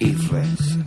y. 0.00 0.84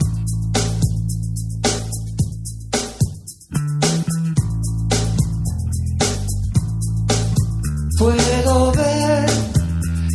Puedo 7.99 8.71
ver 8.73 9.29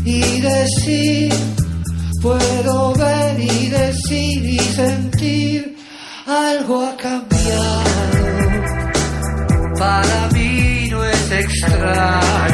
y 0.05 0.41
decir, 0.41 1.33
puedo 2.21 2.93
ver 2.95 3.41
y 3.41 3.69
decir 3.69 4.45
y 4.45 4.59
sentir, 4.59 5.77
algo 6.27 6.85
ha 6.85 6.97
cambiado. 6.97 7.83
Para 9.79 10.29
mí 10.33 10.89
no 10.91 11.05
es 11.05 11.31
extraño. 11.31 12.48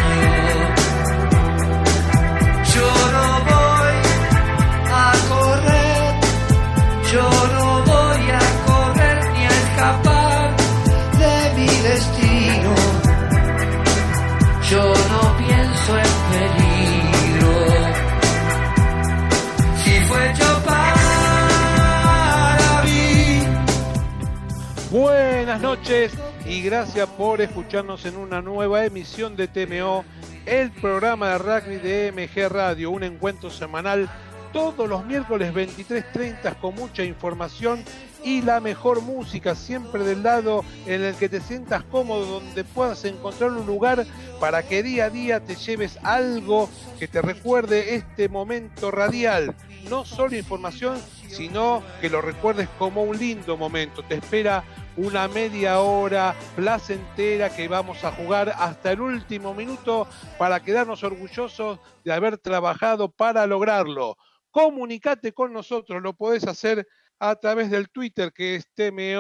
Buenas 25.55 25.79
noches 25.79 26.13
y 26.45 26.63
gracias 26.63 27.09
por 27.11 27.41
escucharnos 27.41 28.05
en 28.07 28.17
una 28.17 28.43
nueva 28.43 28.85
emisión 28.85 29.37
de 29.37 29.47
TMO, 29.47 30.05
el 30.47 30.73
programa 30.73 31.29
de 31.29 31.39
rugby 31.39 31.77
de 31.77 32.11
MG 32.11 32.53
Radio, 32.53 32.91
un 32.91 33.05
encuentro 33.05 33.51
semanal 33.51 34.11
todos 34.53 34.89
los 34.89 35.07
miércoles 35.07 35.55
23.30 35.55 36.59
con 36.59 36.75
mucha 36.75 37.05
información 37.05 37.85
y 38.25 38.43
la 38.43 38.59
mejor 38.61 39.01
música, 39.03 39.55
siempre 39.55 40.03
del 40.03 40.25
lado 40.25 40.65
en 40.87 41.05
el 41.05 41.15
que 41.15 41.29
te 41.29 41.41
sientas 41.41 41.85
cómodo, 41.85 42.41
donde 42.41 42.65
puedas 42.65 43.05
encontrar 43.05 43.53
un 43.53 43.65
lugar 43.65 44.07
para 44.41 44.65
que 44.65 44.83
día 44.83 45.05
a 45.05 45.11
día 45.11 45.39
te 45.39 45.55
lleves 45.55 45.99
algo 46.03 46.69
que 46.99 47.07
te 47.07 47.23
recuerde 47.23 47.95
este 47.95 48.29
momento 48.29 48.91
radial. 48.91 49.55
No 49.89 50.05
solo 50.05 50.35
información, 50.37 50.99
sino 51.29 51.83
que 52.01 52.09
lo 52.11 52.23
recuerdes 52.23 52.69
como 52.79 53.03
un 53.03 53.19
lindo 53.19 53.57
momento. 53.57 54.03
Te 54.03 54.15
espera 54.15 54.65
una 54.97 55.27
media 55.27 55.81
hora 55.81 56.35
placentera 56.55 57.55
que 57.55 57.67
vamos 57.67 58.05
a 58.05 58.13
jugar 58.13 58.55
hasta 58.57 58.93
el 58.93 59.01
último 59.01 59.53
minuto 59.53 60.07
para 60.39 60.63
quedarnos 60.63 61.03
orgullosos 61.03 61.81
de 62.05 62.13
haber 62.13 62.39
trabajado 62.39 63.11
para 63.11 63.47
lograrlo. 63.47 64.17
Comunicate 64.51 65.33
con 65.33 65.53
nosotros, 65.53 66.01
lo 66.01 66.13
podés 66.13 66.47
hacer 66.47 66.87
a 67.19 67.35
través 67.37 67.71
del 67.71 67.91
Twitter 67.91 68.33
que 68.33 68.57
es 68.57 68.69
TMO-radio, 68.75 69.17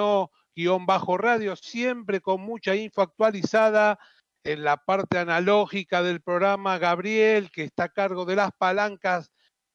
siempre 1.56 2.20
con 2.20 2.40
mucha 2.40 2.76
info 2.76 3.02
actualizada 3.02 3.98
en 4.44 4.62
la 4.62 4.76
parte 4.76 5.18
analógica 5.18 6.02
del 6.02 6.20
programa. 6.20 6.78
Gabriel, 6.78 7.50
que 7.50 7.64
está 7.64 7.84
a 7.84 7.88
cargo 7.88 8.24
de 8.24 8.36
las 8.36 8.50
palancas 8.56 9.32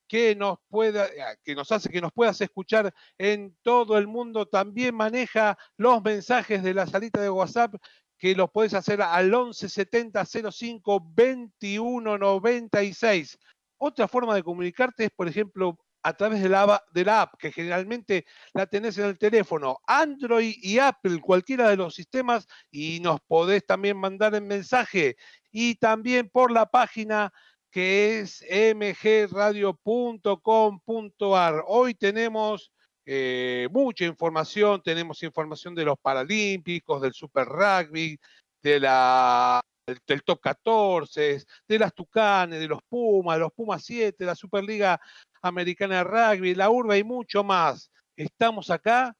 que 0.10 0.36
nos 0.36 0.58
pueda, 0.68 1.08
que 1.44 1.56
nos 1.56 1.72
hace 1.72 1.90
que 1.90 2.02
nos 2.02 2.12
puedas 2.12 2.42
escuchar 2.42 2.94
en 3.18 3.56
todo 3.62 3.98
el 3.98 4.08
mundo. 4.08 4.48
También 4.48 4.96
maneja 4.96 5.58
los 5.78 6.04
mensajes 6.04 6.64
de 6.64 6.74
la 6.74 6.88
salita 6.88 7.22
de 7.22 7.30
WhatsApp 7.30 7.76
que 8.18 8.36
los 8.36 8.50
puedes 8.52 8.74
hacer 8.74 9.02
al 9.02 9.34
11 9.34 9.70
70 9.70 10.26
05 10.26 11.12
21 11.16 12.18
96. 12.18 13.38
Otra 13.78 14.08
forma 14.08 14.36
de 14.36 14.44
comunicarte 14.44 15.06
es, 15.06 15.12
por 15.12 15.28
ejemplo, 15.28 15.78
a 16.02 16.14
través 16.14 16.42
de 16.42 16.50
la, 16.50 16.84
de 16.92 17.06
la 17.06 17.22
app, 17.22 17.36
que 17.38 17.52
generalmente 17.52 18.26
la 18.54 18.66
tenés 18.66 18.98
en 18.98 19.06
el 19.06 19.18
teléfono, 19.18 19.78
Android 19.86 20.56
y 20.62 20.80
Apple, 20.80 21.20
cualquiera 21.22 21.70
de 21.70 21.78
los 21.78 21.94
sistemas, 21.94 22.48
y 22.72 23.00
nos 23.02 23.20
podés 23.22 23.66
también 23.66 23.98
mandar 23.98 24.34
el 24.34 24.44
mensaje. 24.44 25.18
Y 25.52 25.76
también 25.76 26.30
por 26.30 26.52
la 26.52 26.66
página 26.66 27.32
que 27.72 28.20
es 28.20 28.44
mgradio.com.ar. 28.76 31.64
Hoy 31.68 31.94
tenemos 31.94 32.72
eh, 33.06 33.68
mucha 33.72 34.06
información, 34.06 34.82
tenemos 34.84 35.22
información 35.24 35.74
de 35.76 35.86
los 35.86 35.98
Paralímpicos, 36.00 37.02
del 37.02 37.14
Super 37.14 37.48
Rugby, 37.48 38.20
de 38.62 38.80
la, 38.80 39.62
del, 40.06 40.24
Top 40.24 40.40
14, 40.42 41.44
de 41.68 41.80
las 41.80 41.94
Tucanes, 41.94 42.60
de 42.60 42.68
los 42.68 42.82
Pumas, 42.88 43.38
de 43.38 43.42
los 43.42 43.54
Pumas 43.54 43.84
7, 43.84 44.26
la 44.26 44.36
Superliga 44.36 45.00
Americana 45.42 45.98
de 45.98 46.04
Rugby, 46.04 46.56
la 46.56 46.70
Urba 46.70 46.98
y 46.98 47.04
mucho 47.04 47.44
más. 47.44 47.92
Estamos 48.16 48.70
acá, 48.70 49.16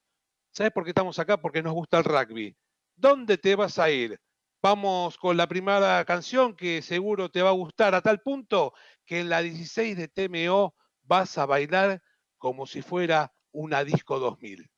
¿sabes 0.52 0.72
por 0.72 0.84
qué 0.84 0.92
estamos 0.92 1.18
acá? 1.20 1.38
Porque 1.38 1.64
nos 1.64 1.74
gusta 1.74 2.00
el 2.00 2.04
rugby. 2.04 2.56
¿Dónde 2.96 3.38
te 3.38 3.56
vas 3.56 3.80
a 3.80 3.90
ir? 3.90 4.20
Vamos 4.62 5.18
con 5.18 5.38
la 5.38 5.48
primera 5.48 6.04
canción 6.04 6.54
que 6.54 6.82
seguro 6.82 7.30
te 7.30 7.42
va 7.42 7.50
a 7.50 7.54
gustar 7.54 7.96
a 7.96 8.02
tal 8.02 8.20
punto 8.20 8.74
que 9.06 9.22
en 9.22 9.30
la 9.30 9.42
16 9.42 9.96
de 9.96 10.10
TMO 10.10 10.76
vas 11.04 11.38
a 11.38 11.46
bailar 11.46 12.02
como 12.38 12.66
si 12.66 12.82
fuera 12.82 13.32
una 13.52 13.86
disco 13.86 14.20
2000. 14.20 14.70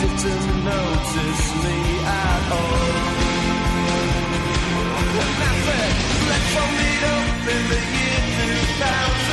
Didn't 0.00 0.64
notice 0.64 1.54
me 1.64 1.78
at 2.06 2.52
all. 2.52 3.18
And 5.18 5.42
I 5.42 5.54
said, 5.66 5.92
let's 6.28 6.56
all 6.60 6.72
meet 6.78 7.02
up 7.02 7.46
in 7.54 7.62
the 7.68 7.80
year 7.96 8.22
2000. 8.78 9.27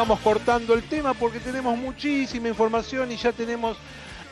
Vamos 0.00 0.20
cortando 0.20 0.72
el 0.72 0.82
tema 0.88 1.12
porque 1.12 1.38
tenemos 1.40 1.76
muchísima 1.76 2.48
información 2.48 3.12
y 3.12 3.16
ya 3.16 3.32
tenemos, 3.32 3.76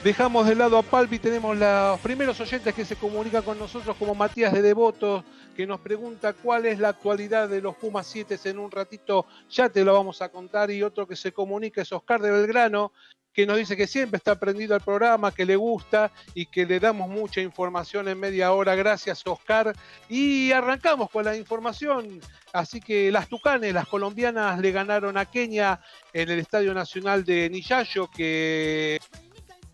dejamos 0.02 0.46
de 0.46 0.54
lado 0.54 0.78
a 0.78 0.82
Palpi, 0.82 1.18
tenemos 1.18 1.58
los 1.58 2.00
primeros 2.00 2.40
oyentes 2.40 2.74
que 2.74 2.86
se 2.86 2.96
comunican 2.96 3.42
con 3.42 3.58
nosotros 3.58 3.94
como 3.98 4.14
Matías 4.14 4.54
de 4.54 4.62
Devoto, 4.62 5.22
que 5.54 5.66
nos 5.66 5.78
pregunta 5.80 6.32
cuál 6.32 6.64
es 6.64 6.78
la 6.78 6.88
actualidad 6.88 7.50
de 7.50 7.60
los 7.60 7.76
Pumas 7.76 8.06
7 8.06 8.38
en 8.44 8.58
un 8.58 8.70
ratito, 8.70 9.26
ya 9.50 9.68
te 9.68 9.84
lo 9.84 9.92
vamos 9.92 10.22
a 10.22 10.30
contar, 10.30 10.70
y 10.70 10.82
otro 10.82 11.06
que 11.06 11.16
se 11.16 11.32
comunica 11.32 11.82
es 11.82 11.92
Oscar 11.92 12.22
de 12.22 12.30
Belgrano, 12.30 12.92
que 13.38 13.46
nos 13.46 13.56
dice 13.56 13.76
que 13.76 13.86
siempre 13.86 14.16
está 14.16 14.34
prendido 14.34 14.74
al 14.74 14.80
programa, 14.80 15.30
que 15.30 15.44
le 15.44 15.54
gusta 15.54 16.10
y 16.34 16.46
que 16.46 16.66
le 16.66 16.80
damos 16.80 17.08
mucha 17.08 17.40
información 17.40 18.08
en 18.08 18.18
media 18.18 18.50
hora. 18.50 18.74
Gracias, 18.74 19.24
Oscar. 19.24 19.72
Y 20.08 20.50
arrancamos 20.50 21.08
con 21.08 21.24
la 21.24 21.36
información. 21.36 22.20
Así 22.52 22.80
que 22.80 23.12
las 23.12 23.28
Tucanes, 23.28 23.72
las 23.72 23.86
colombianas, 23.86 24.58
le 24.58 24.72
ganaron 24.72 25.16
a 25.16 25.26
Kenia 25.26 25.80
en 26.12 26.30
el 26.30 26.40
Estadio 26.40 26.74
Nacional 26.74 27.24
de 27.24 27.48
Niyayo, 27.48 28.10
que 28.10 28.98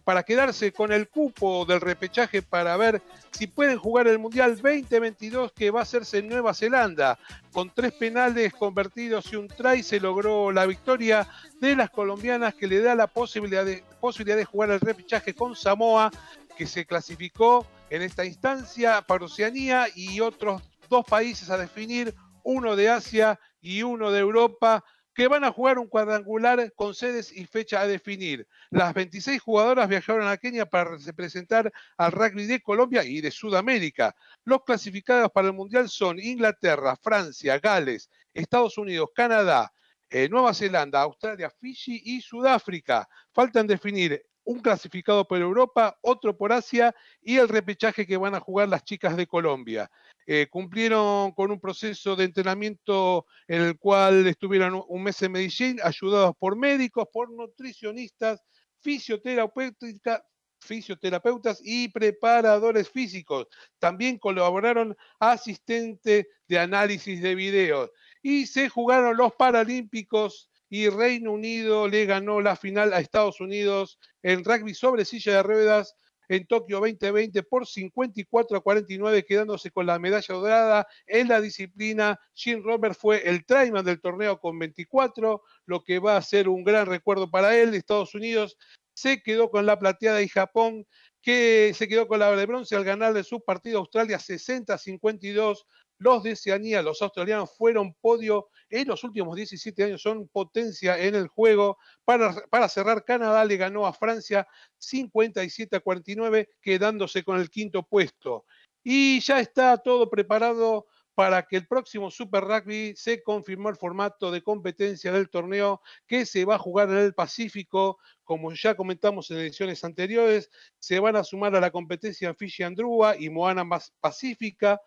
para 0.05 0.23
quedarse 0.23 0.73
con 0.73 0.93
el 0.93 1.09
cupo 1.09 1.65
del 1.65 1.81
repechaje 1.81 2.43
para 2.43 2.77
ver 2.77 3.03
si 3.31 3.47
pueden 3.47 3.79
jugar 3.79 4.06
el 4.06 4.19
Mundial 4.19 4.56
2022 4.56 5.53
que 5.53 5.71
va 5.71 5.81
a 5.81 5.83
hacerse 5.83 6.19
en 6.19 6.29
Nueva 6.29 6.55
Zelanda. 6.55 7.19
Con 7.53 7.71
tres 7.71 7.93
penales 7.93 8.53
convertidos 8.53 9.33
y 9.33 9.37
un 9.37 9.49
try 9.49 9.83
se 9.83 10.01
logró 10.01 10.53
la 10.53 10.67
victoria 10.67 11.27
de 11.61 11.75
las 11.75 11.91
colombianas 11.91 12.55
que 12.55 12.67
le 12.67 12.81
da 12.81 12.95
la 12.95 13.06
posibilidad 13.06 13.65
de, 13.65 13.83
posibilidad 14.01 14.37
de 14.37 14.45
jugar 14.45 14.71
el 14.71 14.81
repechaje 14.81 15.35
con 15.35 15.56
Samoa, 15.56 16.11
que 16.56 16.67
se 16.67 16.85
clasificó 16.85 17.67
en 17.91 18.03
esta 18.03 18.25
instancia 18.25 19.03
para 19.03 19.25
Oceanía 19.25 19.87
y 19.95 20.21
otros 20.21 20.62
dos 20.89 21.05
países 21.05 21.51
a 21.51 21.56
definir, 21.56 22.15
uno 22.43 22.77
de 22.77 22.91
Asia 22.91 23.41
y 23.61 23.83
uno 23.83 24.12
de 24.12 24.21
Europa 24.21 24.85
que 25.15 25.29
van 25.29 25.45
a 25.45 25.53
jugar 25.53 25.79
un 25.79 25.87
cuadrangular 25.87 26.73
con 26.75 26.95
sedes 26.95 27.33
y 27.33 27.47
fecha 27.47 27.81
a 27.81 27.87
definir. 27.87 28.47
Las 28.71 28.93
26 28.95 29.41
jugadoras 29.41 29.89
viajaron 29.89 30.27
a 30.27 30.37
Kenia 30.37 30.67
para 30.67 30.97
representar 30.97 31.73
al 31.97 32.13
rugby 32.13 32.47
de 32.47 32.61
Colombia 32.61 33.05
y 33.05 33.21
de 33.21 33.31
Sudamérica. 33.31 34.15
Los 34.45 34.65
clasificados 34.65 35.31
para 35.31 35.49
el 35.49 35.55
Mundial 35.55 35.89
son 35.89 36.19
Inglaterra, 36.19 36.97
Francia, 36.97 37.59
Gales, 37.59 38.11
Estados 38.33 38.77
Unidos, 38.77 39.11
Canadá, 39.15 39.73
eh, 40.11 40.29
Nueva 40.29 40.53
Zelanda, 40.53 41.01
Australia, 41.03 41.49
Fiji 41.49 42.03
y 42.05 42.21
Sudáfrica. 42.21 43.09
Faltan 43.33 43.67
definir 43.67 44.25
un 44.44 44.61
clasificado 44.61 45.26
por 45.26 45.41
Europa, 45.41 45.99
otro 46.02 46.37
por 46.37 46.52
Asia 46.52 46.94
y 47.23 47.37
el 47.37 47.49
repechaje 47.49 48.06
que 48.06 48.17
van 48.17 48.35
a 48.35 48.41
jugar 48.41 48.69
las 48.69 48.85
chicas 48.85 49.17
de 49.17 49.26
Colombia. 49.26 49.91
Eh, 50.26 50.46
cumplieron 50.50 51.32
con 51.32 51.50
un 51.50 51.61
proceso 51.61 52.17
de 52.17 52.25
entrenamiento 52.25 53.26
en 53.46 53.62
el 53.62 53.79
cual 53.79 54.26
estuvieron 54.26 54.82
un 54.88 55.02
mes 55.02 55.20
en 55.23 55.32
Medellín, 55.32 55.81
ayudados 55.82 56.35
por 56.38 56.56
médicos, 56.56 57.08
por 57.12 57.31
nutricionistas, 57.31 58.43
fisioterapeutas, 58.81 60.23
fisioterapeutas 60.61 61.61
y 61.62 61.88
preparadores 61.88 62.88
físicos. 62.88 63.46
También 63.79 64.19
colaboraron 64.19 64.96
asistentes 65.20 66.26
de 66.49 66.58
análisis 66.58 67.20
de 67.20 67.35
videos. 67.35 67.91
Y 68.23 68.46
se 68.46 68.69
jugaron 68.69 69.17
los 69.17 69.35
Paralímpicos 69.35 70.50
y 70.69 70.89
Reino 70.89 71.33
Unido 71.33 71.89
le 71.89 72.07
ganó 72.07 72.41
la 72.41 72.57
final 72.57 72.93
a 72.93 73.01
Estados 73.01 73.41
Unidos 73.41 73.99
en 74.23 74.45
rugby 74.45 74.75
sobre 74.75 75.05
silla 75.05 75.35
de 75.35 75.43
ruedas 75.43 75.95
en 76.29 76.47
Tokio 76.47 76.81
2020 76.81 77.43
por 77.43 77.67
54 77.67 78.57
a 78.57 78.61
49, 78.61 79.25
quedándose 79.25 79.71
con 79.71 79.87
la 79.87 79.99
medalla 79.99 80.35
dorada 80.35 80.87
en 81.07 81.29
la 81.29 81.41
disciplina. 81.41 82.19
Jim 82.35 82.63
Robert 82.63 82.97
fue 82.99 83.29
el 83.29 83.45
tryman 83.45 83.85
del 83.85 84.01
torneo 84.01 84.39
con 84.39 84.59
24, 84.59 85.43
lo 85.67 85.85
que 85.85 85.99
va 85.99 86.17
a 86.17 86.23
ser 86.23 86.49
un 86.49 86.65
gran 86.65 86.87
recuerdo 86.87 87.31
para 87.31 87.57
él. 87.57 87.75
Estados 87.75 88.15
Unidos 88.15 88.57
se 88.95 89.23
quedó 89.23 89.51
con 89.51 89.67
la 89.67 89.79
plateada 89.79 90.23
y 90.23 90.29
Japón, 90.29 90.87
que 91.21 91.73
se 91.75 91.89
quedó 91.89 92.07
con 92.07 92.21
la 92.21 92.35
de 92.37 92.47
bronce 92.47 92.77
al 92.77 92.85
ganarle 92.85 93.25
su 93.25 93.43
partido 93.43 93.79
a 93.79 93.81
Australia 93.81 94.19
60 94.19 94.75
a 94.75 94.79
52. 94.79 95.67
Los 96.05 96.23
de 96.23 96.33
Oceanía, 96.33 96.83
los 96.83 97.01
australianos, 97.01 97.56
fueron 97.56 97.95
podio 97.95 98.51
en 98.69 98.87
los 98.89 99.03
últimos 99.05 99.35
17 99.37 99.85
años, 99.85 100.03
son 100.03 100.29
potencia 100.29 100.99
en 101.03 101.15
el 101.15 101.29
juego. 101.29 101.79
Para, 102.05 102.34
para 102.51 102.69
cerrar, 102.69 103.06
Canadá 103.06 103.43
le 103.46 103.56
ganó 103.56 103.87
a 103.87 103.94
Francia 103.94 104.46
57 104.77 105.75
a 105.75 105.81
49, 105.81 106.51
quedándose 106.61 107.25
con 107.25 107.41
el 107.41 107.49
quinto 107.49 107.84
puesto. 107.84 108.44
Y 108.82 109.20
ya 109.20 109.41
está 109.41 109.79
todo 109.79 110.11
preparado 110.11 110.84
para 111.15 111.43
que 111.44 111.56
el 111.56 111.67
próximo 111.67 112.11
Super 112.11 112.44
Rugby 112.44 112.93
se 112.96 113.23
confirmó 113.23 113.70
el 113.70 113.77
formato 113.77 114.31
de 114.31 114.43
competencia 114.43 115.11
del 115.11 115.31
torneo 115.31 115.81
que 116.06 116.27
se 116.27 116.44
va 116.44 116.56
a 116.56 116.58
jugar 116.58 116.91
en 116.91 116.99
el 116.99 117.15
Pacífico. 117.15 117.96
Como 118.25 118.53
ya 118.53 118.77
comentamos 118.77 119.31
en 119.31 119.39
ediciones 119.39 119.82
anteriores, 119.84 120.51
se 120.79 121.01
van 121.01 121.17
a 121.17 121.25
sumar 121.25 121.56
a 121.56 121.61
la 121.61 121.70
competencia 121.70 122.29
en 122.29 122.37
Fiji 122.37 122.63
Andrúa 122.63 123.17
y 123.19 123.31
Moana 123.31 123.67
Pacífica 124.01 124.79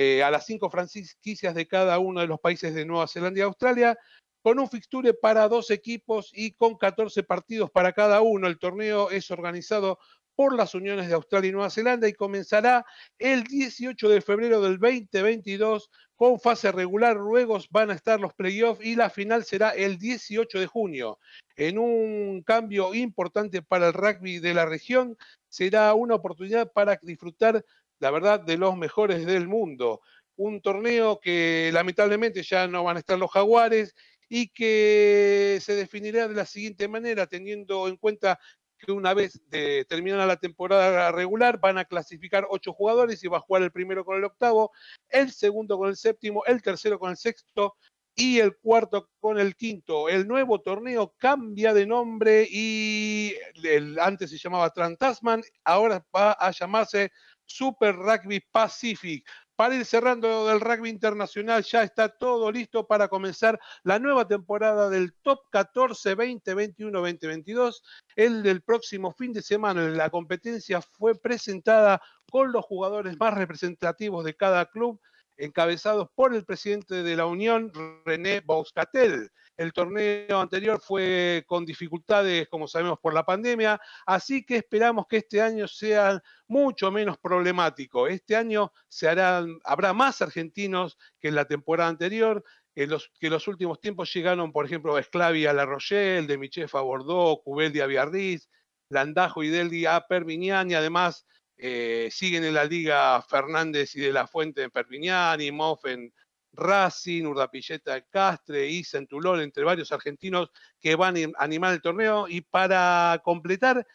eh, 0.00 0.22
a 0.22 0.30
las 0.30 0.46
cinco 0.46 0.70
franquicias 0.70 1.56
de 1.56 1.66
cada 1.66 1.98
uno 1.98 2.20
de 2.20 2.28
los 2.28 2.38
países 2.38 2.72
de 2.72 2.84
Nueva 2.84 3.08
Zelanda 3.08 3.40
y 3.40 3.42
Australia, 3.42 3.98
con 4.42 4.60
un 4.60 4.70
fixture 4.70 5.12
para 5.12 5.48
dos 5.48 5.72
equipos 5.72 6.30
y 6.32 6.52
con 6.52 6.78
14 6.78 7.24
partidos 7.24 7.68
para 7.72 7.92
cada 7.92 8.20
uno. 8.20 8.46
El 8.46 8.60
torneo 8.60 9.10
es 9.10 9.28
organizado 9.32 9.98
por 10.36 10.54
las 10.54 10.76
uniones 10.76 11.08
de 11.08 11.14
Australia 11.14 11.48
y 11.48 11.52
Nueva 11.52 11.70
Zelanda 11.70 12.06
y 12.06 12.12
comenzará 12.12 12.86
el 13.18 13.42
18 13.42 14.08
de 14.08 14.20
febrero 14.20 14.60
del 14.60 14.78
2022 14.78 15.90
con 16.14 16.38
fase 16.38 16.70
regular. 16.70 17.16
Luego 17.16 17.58
van 17.70 17.90
a 17.90 17.94
estar 17.94 18.20
los 18.20 18.34
playoffs 18.34 18.84
y 18.86 18.94
la 18.94 19.10
final 19.10 19.42
será 19.42 19.70
el 19.70 19.98
18 19.98 20.60
de 20.60 20.66
junio. 20.68 21.18
En 21.56 21.76
un 21.76 22.44
cambio 22.44 22.94
importante 22.94 23.62
para 23.62 23.88
el 23.88 23.94
rugby 23.94 24.38
de 24.38 24.54
la 24.54 24.64
región, 24.64 25.16
será 25.48 25.92
una 25.94 26.14
oportunidad 26.14 26.70
para 26.70 27.00
disfrutar 27.02 27.64
la 27.98 28.10
verdad, 28.10 28.40
de 28.40 28.56
los 28.56 28.76
mejores 28.76 29.26
del 29.26 29.48
mundo. 29.48 30.00
Un 30.36 30.60
torneo 30.60 31.18
que 31.20 31.70
lamentablemente 31.72 32.42
ya 32.42 32.68
no 32.68 32.84
van 32.84 32.96
a 32.96 33.00
estar 33.00 33.18
los 33.18 33.30
jaguares 33.30 33.94
y 34.28 34.48
que 34.48 35.58
se 35.62 35.74
definirá 35.74 36.28
de 36.28 36.34
la 36.34 36.46
siguiente 36.46 36.86
manera, 36.86 37.26
teniendo 37.26 37.88
en 37.88 37.96
cuenta 37.96 38.38
que 38.78 38.92
una 38.92 39.12
vez 39.14 39.40
terminada 39.88 40.26
la 40.26 40.36
temporada 40.36 41.10
regular 41.10 41.58
van 41.58 41.78
a 41.78 41.84
clasificar 41.84 42.46
ocho 42.48 42.72
jugadores 42.72 43.22
y 43.24 43.28
va 43.28 43.38
a 43.38 43.40
jugar 43.40 43.62
el 43.62 43.72
primero 43.72 44.04
con 44.04 44.16
el 44.16 44.24
octavo, 44.24 44.70
el 45.08 45.32
segundo 45.32 45.76
con 45.78 45.88
el 45.88 45.96
séptimo, 45.96 46.44
el 46.46 46.62
tercero 46.62 46.98
con 46.98 47.10
el 47.10 47.16
sexto 47.16 47.74
y 48.14 48.40
el 48.40 48.56
cuarto 48.56 49.10
con 49.20 49.38
el 49.38 49.56
quinto. 49.56 50.08
El 50.08 50.26
nuevo 50.26 50.60
torneo 50.60 51.14
cambia 51.18 51.72
de 51.74 51.86
nombre 51.86 52.46
y 52.50 53.34
el, 53.64 53.98
antes 53.98 54.30
se 54.30 54.38
llamaba 54.38 54.70
Trans 54.70 54.98
Tasman, 54.98 55.42
ahora 55.64 56.04
va 56.14 56.32
a 56.32 56.50
llamarse 56.50 57.10
Super 57.48 57.96
Rugby 57.96 58.40
Pacific. 58.52 59.26
para 59.56 59.74
ir 59.74 59.84
cerrando 59.84 60.46
del 60.46 60.60
rugby 60.60 60.88
internacional, 60.88 61.64
ya 61.64 61.82
está 61.82 62.08
todo 62.08 62.52
listo 62.52 62.86
para 62.86 63.08
comenzar 63.08 63.58
la 63.82 63.98
nueva 63.98 64.28
temporada 64.28 64.88
del 64.88 65.14
Top 65.14 65.40
14 65.50 66.16
2021-2022. 66.16 67.82
El 68.14 68.44
del 68.44 68.62
próximo 68.62 69.10
fin 69.10 69.32
de 69.32 69.42
semana, 69.42 69.88
la 69.88 70.10
competencia 70.10 70.80
fue 70.80 71.20
presentada 71.20 72.00
con 72.30 72.52
los 72.52 72.64
jugadores 72.64 73.18
más 73.18 73.34
representativos 73.34 74.24
de 74.24 74.36
cada 74.36 74.66
club, 74.66 75.00
encabezados 75.36 76.08
por 76.14 76.36
el 76.36 76.44
presidente 76.44 77.02
de 77.02 77.16
la 77.16 77.26
Unión, 77.26 77.72
René 78.04 78.40
Boscatel. 78.40 79.32
El 79.58 79.72
torneo 79.72 80.40
anterior 80.40 80.80
fue 80.80 81.44
con 81.48 81.66
dificultades, 81.66 82.48
como 82.48 82.68
sabemos, 82.68 83.00
por 83.00 83.12
la 83.12 83.26
pandemia, 83.26 83.80
así 84.06 84.46
que 84.46 84.56
esperamos 84.56 85.06
que 85.08 85.16
este 85.16 85.42
año 85.42 85.66
sea 85.66 86.22
mucho 86.46 86.92
menos 86.92 87.18
problemático. 87.18 88.06
Este 88.06 88.36
año 88.36 88.72
se 88.86 89.08
habrá 89.08 89.92
más 89.92 90.22
argentinos 90.22 90.96
que 91.20 91.28
en 91.28 91.34
la 91.34 91.44
temporada 91.44 91.90
anterior, 91.90 92.44
que 92.72 92.86
los, 92.86 93.10
los 93.20 93.48
últimos 93.48 93.80
tiempos 93.80 94.14
llegaron, 94.14 94.52
por 94.52 94.64
ejemplo, 94.64 94.96
Esclavia 94.96 95.50
a 95.50 95.54
La 95.54 95.66
Rochelle, 95.66 96.28
de 96.28 96.38
Michef 96.38 96.76
a 96.76 96.80
Bordeaux, 96.80 97.42
Cubeldi 97.42 97.80
a 97.80 97.86
Biarritz, 97.86 98.48
Landajo 98.90 99.42
y 99.42 99.48
Deldi 99.48 99.86
a 99.86 100.06
Perpignan 100.08 100.70
y 100.70 100.74
además 100.74 101.26
eh, 101.56 102.08
siguen 102.12 102.44
en 102.44 102.54
la 102.54 102.64
liga 102.64 103.20
Fernández 103.22 103.96
y 103.96 104.00
de 104.00 104.12
la 104.12 104.28
Fuente 104.28 104.62
en 104.62 104.70
Perpignan 104.70 105.40
y 105.40 105.50
Moff 105.50 105.84
en 105.86 106.14
Racing, 106.58 107.24
Urdapilleta 107.24 108.00
Castre, 108.02 108.68
y 108.68 108.84
Centulón, 108.84 109.40
entre 109.40 109.64
varios 109.64 109.92
argentinos 109.92 110.50
que 110.80 110.96
van 110.96 111.16
a 111.16 111.20
animar 111.38 111.72
el 111.72 111.80
torneo. 111.80 112.28
Y 112.28 112.42
para 112.42 113.20
completar, 113.24 113.86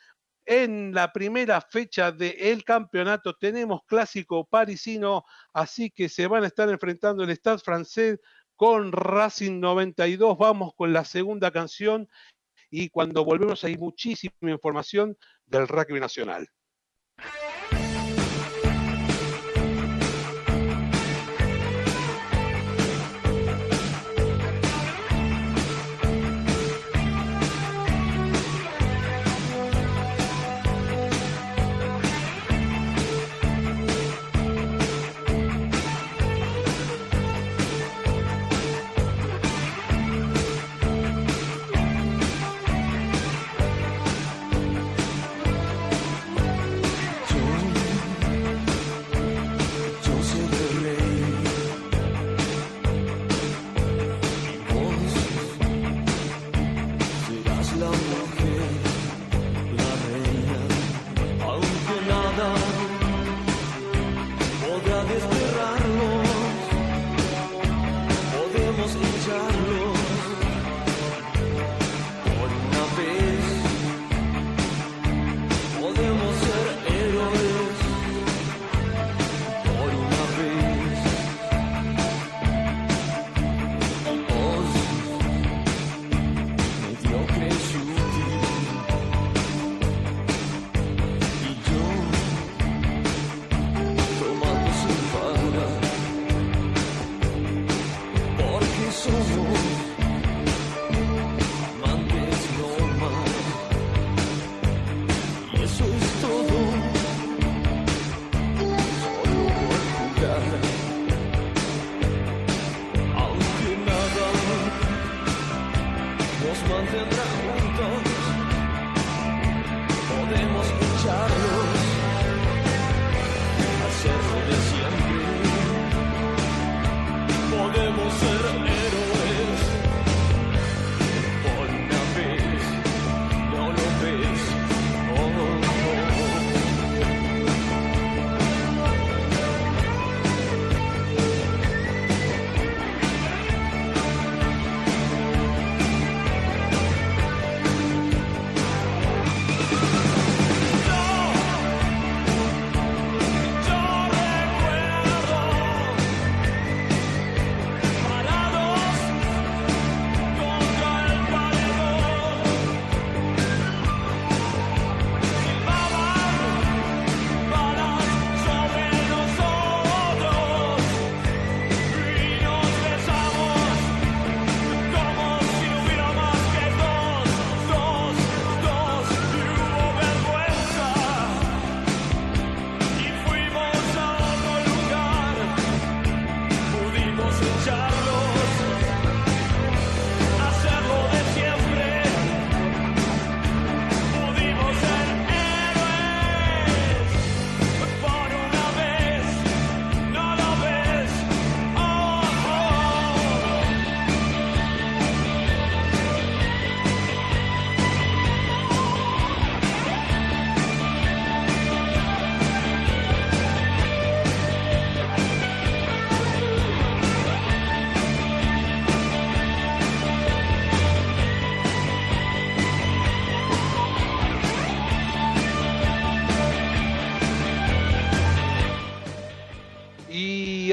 en 0.45 0.93
la 0.93 1.13
primera 1.13 1.61
fecha 1.61 2.11
del 2.11 2.63
campeonato 2.63 3.35
tenemos 3.35 3.81
clásico 3.85 4.45
parisino, 4.45 5.23
así 5.53 5.89
que 5.89 6.09
se 6.09 6.27
van 6.27 6.43
a 6.43 6.47
estar 6.47 6.69
enfrentando 6.69 7.23
el 7.23 7.29
Stade 7.31 7.59
francés 7.59 8.19
con 8.55 8.91
Racing 8.91 9.59
92. 9.59 10.37
Vamos 10.37 10.73
con 10.75 10.91
la 10.91 11.05
segunda 11.05 11.51
canción 11.51 12.09
y 12.69 12.89
cuando 12.89 13.23
volvemos 13.23 13.63
hay 13.63 13.77
muchísima 13.77 14.51
información 14.51 15.17
del 15.45 15.67
rugby 15.67 15.99
nacional. 15.99 16.47
alone. 62.43 62.72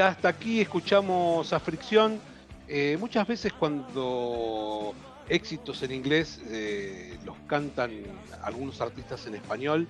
Hasta 0.00 0.28
aquí 0.28 0.60
escuchamos 0.60 1.52
a 1.52 1.60
Fricción. 1.60 2.20
Eh, 2.68 2.96
muchas 2.98 3.26
veces 3.26 3.52
cuando 3.52 4.94
éxitos 5.28 5.82
en 5.82 5.92
inglés 5.92 6.40
eh, 6.48 7.18
los 7.24 7.36
cantan 7.46 7.90
algunos 8.42 8.80
artistas 8.80 9.26
en 9.26 9.34
español, 9.34 9.86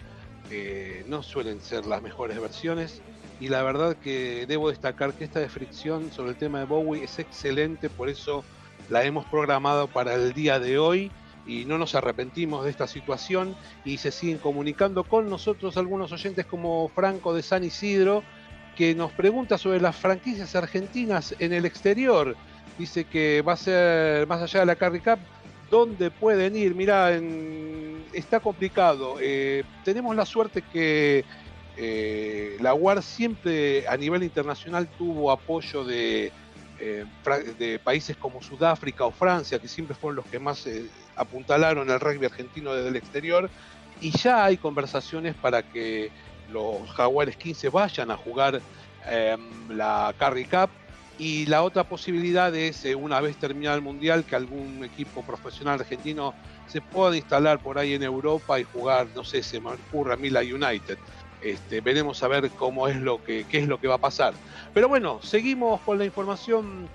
eh, 0.51 1.05
no 1.09 1.23
suelen 1.23 1.61
ser 1.61 1.87
las 1.87 2.03
mejores 2.03 2.41
versiones. 2.41 3.01
y 3.41 3.49
la 3.49 3.63
verdad 3.63 3.97
que 3.97 4.45
debo 4.47 4.69
destacar 4.69 5.15
que 5.15 5.25
esta 5.25 5.41
de 5.41 5.49
fricción 5.49 6.13
sobre 6.13 6.33
el 6.33 6.37
tema 6.37 6.59
de 6.59 6.67
Bowie 6.67 7.05
es 7.05 7.19
excelente, 7.19 7.89
por 7.89 8.11
eso 8.11 8.45
la 8.91 9.03
hemos 9.05 9.25
programado 9.25 9.89
para 9.89 10.15
el 10.15 10.35
día 10.35 10.61
de 10.61 10.79
hoy 10.79 11.11
y 11.47 11.65
no 11.65 11.79
nos 11.79 11.95
arrepentimos 11.95 12.65
de 12.65 12.71
esta 12.71 12.87
situación 12.87 13.57
y 13.83 13.97
se 13.97 14.11
siguen 14.11 14.37
comunicando 14.37 15.05
con 15.05 15.31
nosotros 15.31 15.79
algunos 15.79 16.13
oyentes 16.13 16.45
como 16.45 16.89
Franco 16.89 17.33
de 17.33 17.43
San 17.43 17.65
Isidro 17.65 18.23
que 18.77 18.95
nos 18.95 19.13
pregunta 19.13 19.59
sobre 19.59 19.81
las 19.81 19.97
franquicias 19.97 20.55
argentinas 20.57 21.35
en 21.39 21.53
el 21.53 21.65
exterior. 21.65 22.37
Dice 22.79 23.05
que 23.05 23.43
va 23.43 23.53
a 23.55 23.57
ser 23.57 24.27
más 24.27 24.41
allá 24.41 24.61
de 24.61 24.67
la 24.67 24.77
Carry 24.77 25.01
Cup, 25.01 25.19
¿dónde 25.71 26.11
pueden 26.11 26.57
ir? 26.57 26.75
Mira, 26.75 27.11
está 28.13 28.41
complicado. 28.41 29.17
Eh, 29.21 29.63
tenemos 29.85 30.15
la 30.17 30.27
suerte 30.27 30.63
que 30.63 31.25
eh, 31.77 32.57
la 32.61 32.75
UAR 32.75 33.03
siempre 33.03 33.87
a 33.89 33.97
nivel 33.97 34.23
internacional 34.23 34.89
tuvo 34.99 35.31
apoyo 35.31 35.85
de, 35.85 36.33
eh, 36.81 37.05
de, 37.59 37.79
países 37.79 38.17
como 38.17 38.43
Sudáfrica 38.43 39.05
o 39.05 39.13
Francia, 39.13 39.59
que 39.59 39.69
siempre 39.69 39.95
fueron 39.95 40.17
los 40.17 40.27
que 40.27 40.39
más 40.39 40.69
apuntalaron 41.17 41.89
el 41.89 42.01
rugby 42.01 42.27
argentino 42.27 42.75
desde 42.75 42.89
el 42.89 42.97
exterior, 42.97 43.49
y 44.01 44.11
ya 44.11 44.45
hay 44.45 44.57
conversaciones 44.57 45.35
para 45.35 45.63
que 45.63 46.11
los 46.53 46.91
Jaguares 46.91 47.37
15 47.37 47.69
vayan 47.69 48.11
a 48.11 48.17
jugar 48.17 48.61
em, 49.07 49.41
la 49.71 50.15
Carry 50.19 50.45
Cup. 50.45 50.71
Y 51.19 51.45
la 51.47 51.63
otra 51.63 51.85
posibilidad 51.85 52.55
es, 52.55 52.87
una 52.97 53.21
vez 53.21 53.37
terminado 53.37 53.77
el 53.77 53.83
Mundial, 53.83 54.25
que 54.25 54.37
algún 54.37 54.83
equipo 54.85 55.23
profesional 55.23 55.79
argentino 55.79 56.33
se 56.67 56.81
pueda 56.81 57.15
instalar 57.15 57.59
por 57.59 57.79
ahí 57.79 57.93
en 57.93 58.03
Europa 58.03 58.59
y 58.59 58.65
jugar, 58.65 59.09
no 59.15 59.23
sé, 59.23 59.43
se 59.43 59.61
me 59.61 59.71
ocurre 59.71 60.15
a 60.15 60.17
Mila 60.17 60.41
United. 60.41 60.97
Este, 61.43 61.83
veremos 61.83 62.23
a 62.23 62.29
ver 62.29 62.51
cómo 62.51 62.89
es 62.89 62.97
lo 62.97 63.23
que, 63.23 63.45
qué 63.45 63.59
es 63.59 63.69
lo 63.69 63.79
que 63.79 63.89
va 63.89 63.97
a 63.97 63.99
pasar. 63.99 64.33
Pero 64.73 64.89
bueno, 64.89 65.21
seguimos 65.23 65.81
con 65.83 65.99
la 65.99 66.07
información 66.07 66.89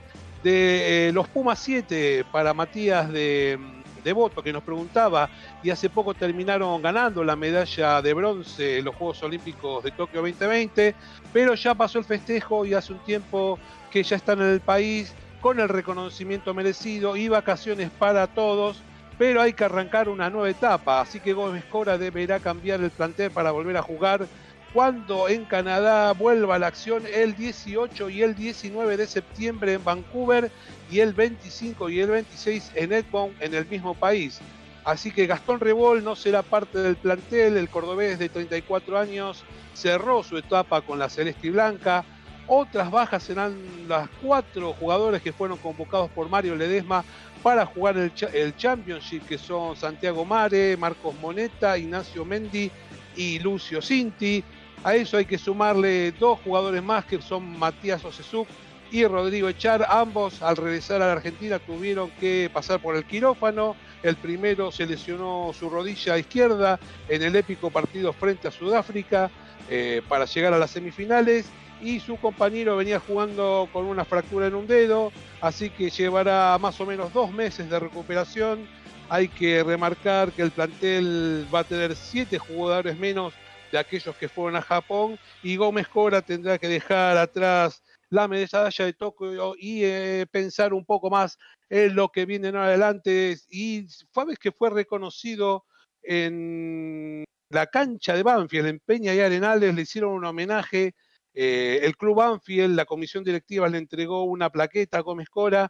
de 0.43 1.09
eh, 1.09 1.11
los 1.11 1.27
Pumas 1.27 1.59
7 1.59 2.25
para 2.31 2.53
Matías 2.53 3.11
de, 3.11 3.59
de 4.05 4.13
Voto, 4.13 4.41
que 4.41 4.53
nos 4.53 4.63
preguntaba, 4.63 5.29
y 5.61 5.71
hace 5.71 5.89
poco 5.89 6.13
terminaron 6.13 6.81
ganando 6.81 7.23
la 7.23 7.35
medalla 7.35 8.01
de 8.01 8.13
bronce 8.13 8.77
en 8.77 8.85
los 8.85 8.95
Juegos 8.95 9.21
Olímpicos 9.23 9.83
de 9.83 9.91
Tokio 9.91 10.21
2020, 10.21 10.95
pero 11.33 11.55
ya 11.55 11.73
pasó 11.73 11.99
el 11.99 12.05
festejo 12.05 12.65
y 12.65 12.73
hace 12.73 12.93
un 12.93 12.99
tiempo 12.99 13.59
que 13.91 14.03
ya 14.03 14.15
están 14.15 14.39
en 14.41 14.49
el 14.49 14.61
país 14.61 15.13
con 15.41 15.59
el 15.59 15.67
reconocimiento 15.67 16.53
merecido 16.53 17.17
y 17.17 17.27
vacaciones 17.27 17.89
para 17.89 18.27
todos 18.27 18.81
pero 19.17 19.41
hay 19.41 19.53
que 19.53 19.63
arrancar 19.63 20.09
una 20.09 20.29
nueva 20.29 20.49
etapa, 20.49 20.99
así 20.99 21.21
que 21.21 21.31
Gómez 21.31 21.63
Cora 21.65 21.97
deberá 21.97 22.41
cambiar 22.41 22.81
el 22.81 22.91
plantel 22.91 23.31
para 23.31 23.51
volver 23.51 23.77
a 23.77 23.81
jugar 23.81 24.27
cuando 24.73 25.29
en 25.29 25.45
Canadá 25.45 26.11
vuelva 26.11 26.59
la 26.59 26.67
acción 26.67 27.03
el 27.13 27.33
18 27.33 28.09
y 28.09 28.23
el 28.23 28.35
19 28.35 28.97
de 28.97 29.07
septiembre 29.07 29.71
en 29.71 29.83
Vancouver 29.85 30.51
y 30.91 30.99
el 30.99 31.13
25 31.13 31.89
y 31.89 31.99
el 31.99 32.09
26 32.09 32.71
en 32.75 32.93
Edmonton 32.93 33.35
en 33.39 33.53
el 33.53 33.65
mismo 33.65 33.93
país. 33.93 34.39
Así 34.83 35.11
que 35.11 35.25
Gastón 35.25 35.59
Rebol 35.59 36.03
no 36.03 36.15
será 36.15 36.43
parte 36.43 36.77
del 36.77 36.95
plantel, 36.95 37.57
el 37.57 37.69
cordobés 37.69 38.19
de 38.19 38.29
34 38.29 38.99
años 38.99 39.43
cerró 39.73 40.21
su 40.21 40.37
etapa 40.37 40.81
con 40.81 40.99
la 40.99 41.09
Celeste 41.09 41.47
y 41.47 41.49
Blanca. 41.49 42.05
Otras 42.47 42.91
bajas 42.91 43.23
serán 43.23 43.57
las 43.87 44.07
cuatro 44.21 44.73
jugadores 44.73 45.23
que 45.23 45.33
fueron 45.33 45.57
convocados 45.57 46.11
por 46.11 46.29
Mario 46.29 46.55
Ledesma 46.55 47.03
para 47.41 47.65
jugar 47.65 47.97
el, 47.97 48.11
el, 48.33 48.55
Championship, 48.55 49.25
que 49.25 49.39
son 49.39 49.75
Santiago 49.75 50.23
Mare, 50.23 50.77
Marcos 50.77 51.15
Moneta, 51.19 51.75
Ignacio 51.77 52.23
Mendi 52.23 52.69
y 53.15 53.39
Lucio 53.39 53.81
Cinti. 53.81 54.43
A 54.83 54.93
eso 54.93 55.17
hay 55.17 55.25
que 55.25 55.39
sumarle 55.39 56.11
dos 56.11 56.39
jugadores 56.41 56.83
más 56.83 57.05
que 57.05 57.19
son 57.19 57.57
Matías 57.57 58.05
Osesuc 58.05 58.47
y 58.91 59.05
Rodrigo 59.05 59.49
Echar. 59.49 59.85
Ambos 59.89 60.41
al 60.41 60.57
regresar 60.57 61.01
a 61.01 61.07
la 61.07 61.13
Argentina 61.13 61.59
tuvieron 61.59 62.11
que 62.11 62.49
pasar 62.53 62.79
por 62.79 62.95
el 62.95 63.05
quirófano. 63.05 63.75
El 64.03 64.15
primero 64.15 64.71
se 64.71 64.85
lesionó 64.85 65.51
su 65.57 65.69
rodilla 65.69 66.17
izquierda 66.17 66.79
en 67.09 67.23
el 67.23 67.35
épico 67.35 67.69
partido 67.69 68.13
frente 68.13 68.47
a 68.47 68.51
Sudáfrica 68.51 69.31
eh, 69.69 70.01
para 70.07 70.25
llegar 70.25 70.53
a 70.53 70.59
las 70.59 70.71
semifinales 70.71 71.47
y 71.81 71.99
su 71.99 72.17
compañero 72.17 72.77
venía 72.77 72.99
jugando 72.99 73.67
con 73.71 73.85
una 73.85 74.05
fractura 74.05 74.47
en 74.47 74.55
un 74.55 74.67
dedo, 74.67 75.11
así 75.41 75.69
que 75.69 75.89
llevará 75.89 76.57
más 76.59 76.79
o 76.79 76.85
menos 76.85 77.11
dos 77.13 77.31
meses 77.31 77.69
de 77.69 77.79
recuperación. 77.79 78.67
Hay 79.09 79.27
que 79.27 79.63
remarcar 79.63 80.31
que 80.31 80.41
el 80.41 80.51
plantel 80.51 81.45
va 81.53 81.59
a 81.59 81.63
tener 81.63 81.95
siete 81.95 82.39
jugadores 82.39 82.97
menos 82.97 83.33
de 83.71 83.77
aquellos 83.77 84.15
que 84.15 84.29
fueron 84.29 84.55
a 84.55 84.61
Japón 84.61 85.19
y 85.43 85.57
Gómez 85.57 85.87
Cora 85.87 86.21
tendrá 86.21 86.57
que 86.57 86.67
dejar 86.67 87.17
atrás 87.17 87.83
la 88.15 88.27
medalla 88.27 88.85
de 88.85 88.93
Tokio 88.93 89.55
y 89.57 89.83
eh, 89.83 90.25
pensar 90.31 90.73
un 90.73 90.85
poco 90.85 91.09
más 91.09 91.37
en 91.69 91.95
lo 91.95 92.09
que 92.09 92.25
viene 92.25 92.49
en 92.49 92.55
adelante. 92.55 93.37
Y 93.49 93.87
sabes 94.13 94.39
que 94.39 94.51
fue 94.51 94.69
reconocido 94.69 95.65
en 96.01 97.23
la 97.49 97.67
cancha 97.67 98.15
de 98.15 98.23
Banfield, 98.23 98.67
en 98.67 98.79
Peña 98.79 99.13
y 99.13 99.19
Arenales, 99.19 99.73
le 99.75 99.81
hicieron 99.81 100.13
un 100.13 100.25
homenaje 100.25 100.93
eh, 101.35 101.81
el 101.83 101.97
club 101.97 102.21
Anfield, 102.21 102.75
la 102.75 102.85
comisión 102.85 103.23
directiva 103.23 103.67
le 103.67 103.77
entregó 103.77 104.23
una 104.23 104.49
plaqueta 104.49 104.99
a 104.99 105.01
Gómez 105.01 105.29
Cora, 105.29 105.69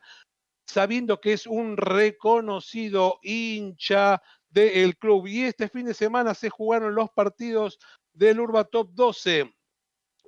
sabiendo 0.68 1.20
que 1.20 1.34
es 1.34 1.48
un 1.48 1.76
reconocido 1.76 3.20
hincha 3.24 4.22
del 4.48 4.96
club. 4.98 5.28
Y 5.28 5.44
este 5.44 5.68
fin 5.68 5.88
de 5.88 5.96
semana 5.96 6.36
se 6.36 6.52
jugaron 6.52 6.94
los 6.94 7.10
partidos 7.10 7.80
del 8.14 8.40
Urba 8.40 8.66
Top 8.66 8.92
12 8.94 9.56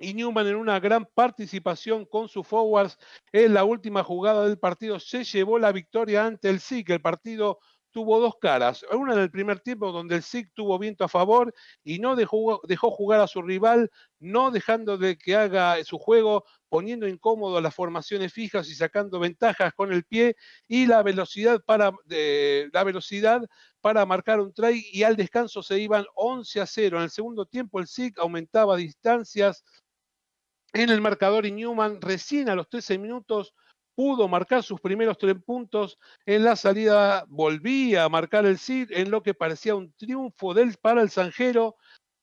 y 0.00 0.14
Newman 0.14 0.46
en 0.46 0.56
una 0.56 0.80
gran 0.80 1.06
participación 1.06 2.04
con 2.04 2.28
sus 2.28 2.46
forwards 2.46 2.98
en 3.32 3.54
la 3.54 3.64
última 3.64 4.02
jugada 4.02 4.44
del 4.44 4.58
partido 4.58 5.00
se 5.00 5.24
llevó 5.24 5.58
la 5.58 5.72
victoria 5.72 6.26
ante 6.26 6.48
el 6.48 6.60
SIC. 6.60 6.90
El 6.90 7.00
partido 7.00 7.58
tuvo 7.90 8.20
dos 8.20 8.34
caras. 8.40 8.84
Una 8.92 9.14
en 9.14 9.20
el 9.20 9.30
primer 9.30 9.60
tiempo 9.60 9.92
donde 9.92 10.16
el 10.16 10.22
SIC 10.22 10.52
tuvo 10.54 10.78
viento 10.78 11.04
a 11.04 11.08
favor 11.08 11.54
y 11.82 11.98
no 11.98 12.16
dejó, 12.16 12.60
jugar 12.90 13.20
a 13.20 13.26
su 13.26 13.42
rival, 13.42 13.90
no 14.18 14.50
dejando 14.50 14.98
de 14.98 15.16
que 15.16 15.34
haga 15.36 15.82
su 15.84 15.98
juego, 15.98 16.44
poniendo 16.68 17.08
incómodo 17.08 17.60
las 17.60 17.74
formaciones 17.74 18.32
fijas 18.32 18.68
y 18.68 18.74
sacando 18.74 19.18
ventajas 19.18 19.72
con 19.74 19.92
el 19.92 20.04
pie 20.04 20.36
y 20.66 20.86
la 20.86 21.02
velocidad 21.02 21.60
para, 21.64 21.92
la 22.06 22.84
velocidad 22.84 23.42
para 23.80 24.04
marcar 24.06 24.40
un 24.40 24.52
try 24.52 24.84
y 24.92 25.02
al 25.02 25.16
descanso 25.16 25.62
se 25.62 25.78
iban 25.80 26.04
11 26.14 26.60
a 26.60 26.66
0. 26.66 26.98
En 26.98 27.04
el 27.04 27.10
segundo 27.10 27.46
tiempo 27.46 27.80
el 27.80 27.86
SIC 27.86 28.18
aumentaba 28.18 28.76
distancias 28.76 29.64
en 30.72 30.90
el 30.90 31.00
marcador 31.00 31.46
y 31.46 31.52
Newman 31.52 32.00
recién 32.00 32.48
a 32.48 32.54
los 32.54 32.68
13 32.68 32.98
minutos 32.98 33.54
pudo 33.94 34.28
marcar 34.28 34.62
sus 34.62 34.80
primeros 34.80 35.18
tres 35.18 35.34
puntos 35.44 35.98
en 36.24 36.44
la 36.44 36.54
salida, 36.54 37.24
volvía 37.26 38.04
a 38.04 38.08
marcar 38.08 38.46
el 38.46 38.58
SID 38.58 38.92
en 38.92 39.10
lo 39.10 39.24
que 39.24 39.34
parecía 39.34 39.74
un 39.74 39.92
triunfo 39.94 40.54
del, 40.54 40.76
para 40.80 41.02
el 41.02 41.10
Sanjero. 41.10 41.74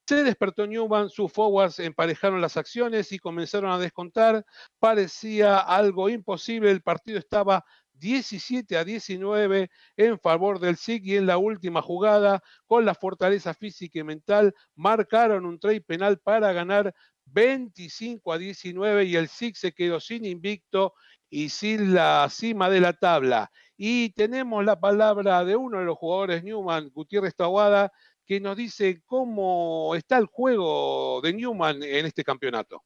Se 0.07 0.23
despertó 0.23 0.67
Newman, 0.67 1.09
sus 1.09 1.33
forwards 1.33 1.79
emparejaron 1.79 2.39
las 2.39 2.55
acciones 2.55 3.11
y 3.11 3.19
comenzaron 3.19 3.71
a 3.71 3.77
descontar. 3.77 4.45
Parecía 4.79 5.57
algo 5.57 6.07
imposible, 6.07 6.71
el 6.71 6.81
partido 6.81 7.19
estaba 7.19 7.65
17 7.99 8.77
a 8.77 8.83
19 8.83 9.69
en 9.97 10.19
favor 10.19 10.59
del 10.59 10.77
SIG 10.77 11.07
y 11.07 11.17
en 11.17 11.25
la 11.25 11.37
última 11.37 11.81
jugada, 11.81 12.41
con 12.67 12.85
la 12.85 12.95
fortaleza 12.95 13.53
física 13.53 13.99
y 13.99 14.03
mental, 14.03 14.53
marcaron 14.75 15.45
un 15.45 15.59
trade 15.59 15.81
penal 15.81 16.19
para 16.19 16.53
ganar 16.53 16.93
25 17.25 18.33
a 18.33 18.37
19 18.37 19.05
y 19.05 19.15
el 19.15 19.27
SIG 19.27 19.57
se 19.57 19.71
quedó 19.73 19.99
sin 19.99 20.25
invicto 20.25 20.93
y 21.29 21.49
sin 21.49 21.93
la 21.93 22.27
cima 22.29 22.69
de 22.69 22.79
la 22.79 22.93
tabla. 22.93 23.51
Y 23.77 24.11
tenemos 24.13 24.63
la 24.63 24.79
palabra 24.79 25.43
de 25.43 25.55
uno 25.55 25.79
de 25.79 25.85
los 25.85 25.97
jugadores 25.97 26.43
Newman, 26.43 26.91
Gutiérrez 26.93 27.35
Tahuada, 27.35 27.91
que 28.25 28.39
nos 28.39 28.55
dice 28.55 29.01
cómo 29.05 29.95
está 29.95 30.17
el 30.17 30.25
juego 30.27 31.19
de 31.21 31.33
Newman 31.33 31.83
en 31.83 32.05
este 32.05 32.23
campeonato. 32.23 32.83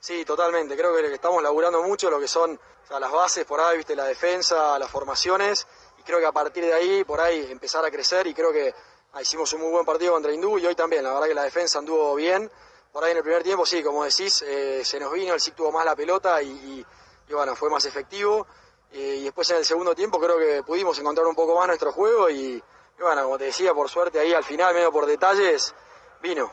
Sí, 0.00 0.24
totalmente. 0.24 0.76
Creo 0.76 0.94
que 0.94 1.14
estamos 1.14 1.42
laburando 1.42 1.82
mucho 1.82 2.10
lo 2.10 2.20
que 2.20 2.28
son 2.28 2.58
las 2.90 3.12
bases 3.12 3.44
por 3.44 3.60
ahí, 3.60 3.78
viste, 3.78 3.96
la 3.96 4.04
defensa, 4.04 4.78
las 4.78 4.90
formaciones. 4.90 5.66
Y 5.98 6.02
creo 6.02 6.18
que 6.18 6.26
a 6.26 6.32
partir 6.32 6.64
de 6.64 6.74
ahí, 6.74 7.04
por 7.04 7.20
ahí, 7.20 7.46
empezar 7.50 7.84
a 7.84 7.90
crecer. 7.90 8.26
Y 8.26 8.34
creo 8.34 8.52
que 8.52 8.74
hicimos 9.20 9.52
un 9.54 9.62
muy 9.62 9.70
buen 9.70 9.86
partido 9.86 10.12
contra 10.12 10.32
Hindú 10.32 10.58
y 10.58 10.66
hoy 10.66 10.74
también. 10.74 11.02
La 11.02 11.12
verdad 11.12 11.28
que 11.28 11.34
la 11.34 11.44
defensa 11.44 11.78
anduvo 11.78 12.14
bien. 12.14 12.50
Por 12.96 13.04
ahí 13.04 13.10
en 13.10 13.18
el 13.18 13.22
primer 13.22 13.42
tiempo, 13.42 13.66
sí, 13.66 13.82
como 13.82 14.04
decís, 14.04 14.40
eh, 14.40 14.82
se 14.82 14.98
nos 14.98 15.12
vino, 15.12 15.34
el 15.34 15.38
SIC 15.38 15.54
tuvo 15.54 15.70
más 15.70 15.84
la 15.84 15.94
pelota 15.94 16.40
y, 16.40 16.82
bueno, 17.28 17.54
fue 17.54 17.68
más 17.68 17.84
efectivo. 17.84 18.46
Eh, 18.90 19.16
y 19.20 19.24
después 19.24 19.50
en 19.50 19.58
el 19.58 19.66
segundo 19.66 19.94
tiempo 19.94 20.18
creo 20.18 20.38
que 20.38 20.62
pudimos 20.62 20.98
encontrar 20.98 21.26
un 21.26 21.34
poco 21.34 21.54
más 21.54 21.66
nuestro 21.66 21.92
juego 21.92 22.30
y, 22.30 22.54
y 22.54 23.02
bueno, 23.02 23.24
como 23.24 23.36
te 23.36 23.44
decía, 23.44 23.74
por 23.74 23.90
suerte 23.90 24.18
ahí 24.18 24.32
al 24.32 24.44
final, 24.44 24.72
medio 24.72 24.90
por 24.90 25.04
detalles, 25.04 25.74
vino. 26.22 26.50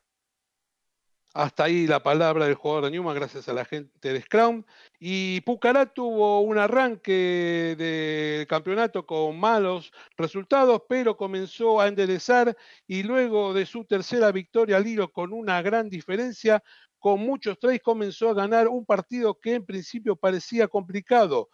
Hasta 1.35 1.63
ahí 1.63 1.87
la 1.87 2.03
palabra 2.03 2.45
del 2.45 2.53
jugador 2.53 2.85
de 2.85 2.91
Newman, 2.91 3.15
gracias 3.15 3.49
a 3.49 3.53
la 3.53 3.65
gente 3.65 4.13
de 4.13 4.21
Scrum. 4.21 4.63
Y 4.99 5.41
Pucará 5.41 5.87
tuvo 5.87 6.41
un 6.41 6.59
arranque 6.59 7.75
de 7.75 8.45
campeonato 8.47 9.03
con 9.07 9.39
malos 9.39 9.91
resultados, 10.15 10.83
pero 10.87 11.17
comenzó 11.17 11.81
a 11.81 11.87
enderezar 11.87 12.55
y 12.85 13.01
luego 13.01 13.51
de 13.51 13.65
su 13.65 13.83
tercera 13.83 14.31
victoria 14.31 14.77
al 14.77 14.85
hilo 14.85 15.11
con 15.11 15.33
una 15.33 15.59
gran 15.63 15.89
diferencia, 15.89 16.63
con 16.99 17.19
muchos 17.21 17.57
tries 17.57 17.81
comenzó 17.81 18.29
a 18.29 18.35
ganar 18.35 18.67
un 18.67 18.85
partido 18.85 19.39
que 19.39 19.55
en 19.55 19.65
principio 19.65 20.15
parecía 20.15 20.67
complicado, 20.67 21.49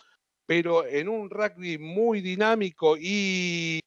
pero 0.46 0.86
en 0.86 1.08
un 1.08 1.30
rugby 1.30 1.78
muy 1.78 2.20
dinámico 2.20 2.98
y 3.00 3.80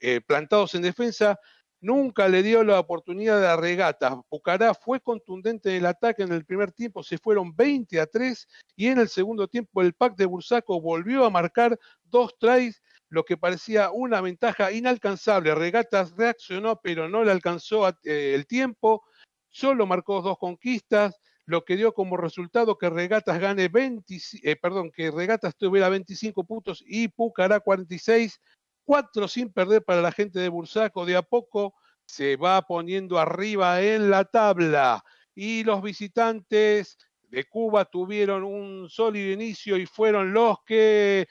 eh, 0.00 0.22
plantados 0.22 0.74
en 0.74 0.82
defensa, 0.82 1.38
nunca 1.84 2.28
le 2.28 2.42
dio 2.42 2.64
la 2.64 2.80
oportunidad 2.80 3.36
de 3.36 3.46
la 3.46 3.56
regata. 3.56 4.22
Pucará 4.30 4.72
fue 4.72 5.00
contundente 5.00 5.70
en 5.70 5.76
el 5.76 5.86
ataque 5.86 6.22
en 6.22 6.32
el 6.32 6.46
primer 6.46 6.72
tiempo, 6.72 7.02
se 7.02 7.18
fueron 7.18 7.54
20 7.54 8.00
a 8.00 8.06
3 8.06 8.48
y 8.74 8.86
en 8.86 8.98
el 8.98 9.08
segundo 9.08 9.48
tiempo 9.48 9.82
el 9.82 9.92
pack 9.92 10.16
de 10.16 10.24
Bursaco 10.24 10.80
volvió 10.80 11.26
a 11.26 11.30
marcar 11.30 11.78
dos 12.04 12.34
tries, 12.38 12.82
lo 13.10 13.24
que 13.24 13.36
parecía 13.36 13.90
una 13.90 14.22
ventaja 14.22 14.72
inalcanzable. 14.72 15.54
Regatas 15.54 16.12
reaccionó, 16.16 16.80
pero 16.82 17.08
no 17.10 17.22
le 17.22 17.32
alcanzó 17.32 17.86
eh, 18.02 18.32
el 18.34 18.46
tiempo, 18.46 19.04
solo 19.50 19.86
marcó 19.86 20.22
dos 20.22 20.38
conquistas, 20.38 21.20
lo 21.44 21.66
que 21.66 21.76
dio 21.76 21.92
como 21.92 22.16
resultado 22.16 22.78
que 22.78 22.88
Regatas 22.88 23.38
gane 23.38 23.68
20, 23.68 24.16
eh, 24.42 24.56
perdón, 24.56 24.90
que 24.90 25.10
Regatas 25.10 25.54
tuviera 25.54 25.90
25 25.90 26.44
puntos 26.44 26.82
y 26.86 27.08
Pucará 27.08 27.60
46 27.60 28.40
cuatro 28.84 29.28
sin 29.28 29.52
perder 29.52 29.84
para 29.84 30.02
la 30.02 30.12
gente 30.12 30.38
de 30.38 30.48
Bursaco. 30.48 31.04
De 31.04 31.16
a 31.16 31.22
poco 31.22 31.74
se 32.06 32.36
va 32.36 32.62
poniendo 32.62 33.18
arriba 33.18 33.82
en 33.82 34.10
la 34.10 34.24
tabla. 34.24 35.04
Y 35.34 35.64
los 35.64 35.82
visitantes 35.82 36.96
de 37.22 37.44
Cuba 37.44 37.84
tuvieron 37.84 38.44
un 38.44 38.88
sólido 38.88 39.32
inicio 39.32 39.76
y 39.76 39.86
fueron 39.86 40.32
los 40.32 40.58
que 40.64 41.26